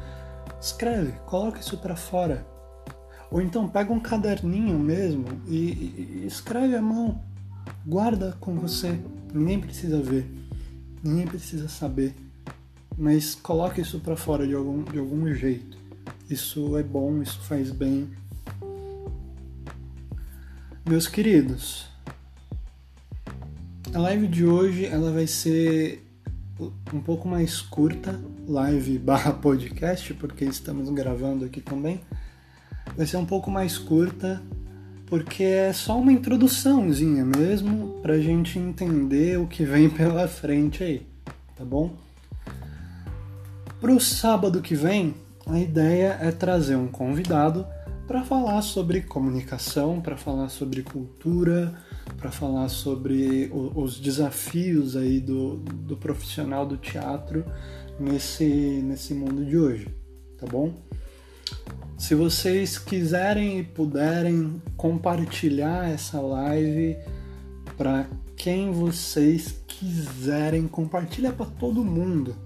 Escreve, 0.61 1.13
coloca 1.27 1.61
isso 1.61 1.79
para 1.79 1.97
fora. 1.97 2.47
Ou 3.31 3.41
então 3.41 3.69
pega 3.69 3.93
um 3.93 4.01
caderninho 4.01 4.79
mesmo 4.79 5.27
e, 5.47 6.23
e, 6.23 6.25
escreve 6.27 6.77
à 6.77 6.83
mão. 6.83 7.23
Guarda 7.85 8.37
com 8.41 8.55
você. 8.55 8.99
Ninguém 9.33 9.61
precisa 9.61 10.01
ver. 10.01 10.27
Ninguém 11.03 11.27
precisa 11.27 11.69
saber. 11.69 12.15
Mas 12.97 13.35
coloque 13.35 13.81
isso 13.81 14.01
para 14.01 14.17
fora 14.17 14.47
de 14.47 14.55
algum, 14.55 14.83
de 14.83 14.99
algum 14.99 15.33
jeito. 15.35 15.77
Isso 16.31 16.77
é 16.77 16.83
bom, 16.83 17.21
isso 17.21 17.41
faz 17.43 17.71
bem. 17.71 18.09
Meus 20.89 21.09
queridos, 21.09 21.89
a 23.97 23.99
live 23.99 24.29
de 24.29 24.45
hoje 24.45 24.85
ela 24.85 25.11
vai 25.11 25.27
ser 25.27 26.07
um 26.93 27.01
pouco 27.01 27.27
mais 27.27 27.63
curta, 27.63 28.21
live 28.47 28.99
barra 29.01 29.33
podcast, 29.33 30.13
porque 30.13 30.45
estamos 30.45 30.91
gravando 30.91 31.47
aqui 31.47 31.63
também. 31.63 32.03
Vai 32.95 33.07
ser 33.07 33.17
um 33.17 33.25
pouco 33.25 33.51
mais 33.51 33.79
curta, 33.79 34.43
porque 35.07 35.43
é 35.43 35.73
só 35.73 35.99
uma 35.99 36.13
introduçãozinha 36.13 37.25
mesmo, 37.25 37.99
pra 38.03 38.19
gente 38.19 38.59
entender 38.59 39.39
o 39.39 39.47
que 39.47 39.65
vem 39.65 39.89
pela 39.89 40.29
frente 40.29 40.85
aí, 40.85 41.07
tá 41.57 41.65
bom? 41.65 41.97
Pro 43.81 43.99
sábado 43.99 44.61
que 44.61 44.75
vem, 44.75 45.15
a 45.47 45.59
ideia 45.59 46.19
é 46.21 46.31
trazer 46.31 46.77
um 46.77 46.87
convidado 46.87 47.67
para 48.07 48.23
falar 48.23 48.61
sobre 48.61 49.01
comunicação, 49.01 50.03
para 50.03 50.19
falar 50.19 50.51
sobre 50.51 50.83
cultura, 50.83 51.75
para 52.17 52.31
falar 52.31 52.69
sobre 52.69 53.51
o, 53.53 53.73
os 53.83 53.99
desafios 53.99 54.97
aí 54.97 55.21
do, 55.21 55.57
do 55.57 55.97
profissional 55.97 56.67
do 56.67 56.77
teatro 56.77 57.45
nesse, 57.99 58.45
nesse 58.45 59.15
mundo 59.15 59.45
de 59.45 59.57
hoje, 59.57 59.89
tá 60.39 60.47
bom? 60.47 60.75
Se 61.99 62.15
vocês 62.15 62.79
quiserem 62.79 63.59
e 63.61 63.63
puderem 63.63 64.61
compartilhar 64.77 65.89
essa 65.89 66.21
live 66.21 66.97
para 67.77 68.07
quem 68.37 68.71
vocês 68.71 69.63
quiserem, 69.67 70.69
compartilha 70.69 71.33
para 71.33 71.47
todo 71.47 71.85
mundo. 71.85 72.37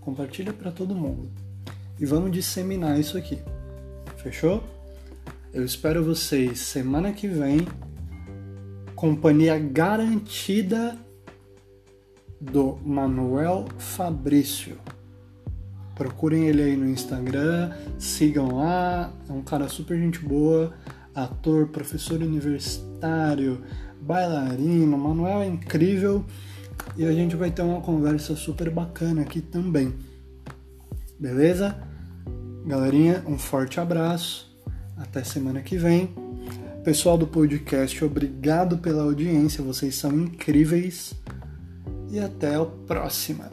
Compartilha 0.00 0.52
para 0.52 0.70
todo 0.70 0.94
mundo. 0.94 1.30
E 1.98 2.04
vamos 2.04 2.30
disseminar 2.30 3.00
isso 3.00 3.16
aqui. 3.16 3.38
Fechou? 4.18 4.62
Eu 5.52 5.64
espero 5.64 6.04
vocês 6.04 6.58
semana 6.60 7.12
que 7.12 7.26
vem. 7.26 7.66
Companhia 8.96 9.58
garantida 9.58 10.96
do 12.40 12.78
Manuel 12.82 13.66
Fabrício. 13.76 14.78
Procurem 15.94 16.48
ele 16.48 16.62
aí 16.62 16.76
no 16.76 16.88
Instagram, 16.88 17.72
sigam 17.98 18.56
lá, 18.56 19.12
é 19.28 19.32
um 19.32 19.42
cara 19.42 19.68
super 19.68 19.98
gente 19.98 20.18
boa, 20.20 20.72
ator, 21.14 21.68
professor 21.68 22.22
universitário, 22.22 23.62
bailarino. 24.00 24.96
Manuel 24.96 25.42
é 25.42 25.46
incrível 25.46 26.24
e 26.96 27.04
a 27.04 27.12
gente 27.12 27.36
vai 27.36 27.50
ter 27.50 27.60
uma 27.60 27.82
conversa 27.82 28.34
super 28.34 28.70
bacana 28.70 29.20
aqui 29.20 29.42
também. 29.42 29.94
Beleza? 31.20 31.76
Galerinha, 32.66 33.22
um 33.26 33.36
forte 33.36 33.78
abraço. 33.78 34.56
Até 34.96 35.22
semana 35.22 35.60
que 35.60 35.76
vem. 35.76 36.25
Pessoal 36.86 37.18
do 37.18 37.26
podcast, 37.26 38.04
obrigado 38.04 38.78
pela 38.78 39.02
audiência, 39.02 39.60
vocês 39.60 39.96
são 39.96 40.12
incríveis. 40.12 41.14
E 42.12 42.20
até 42.20 42.54
a 42.54 42.64
próxima. 42.64 43.50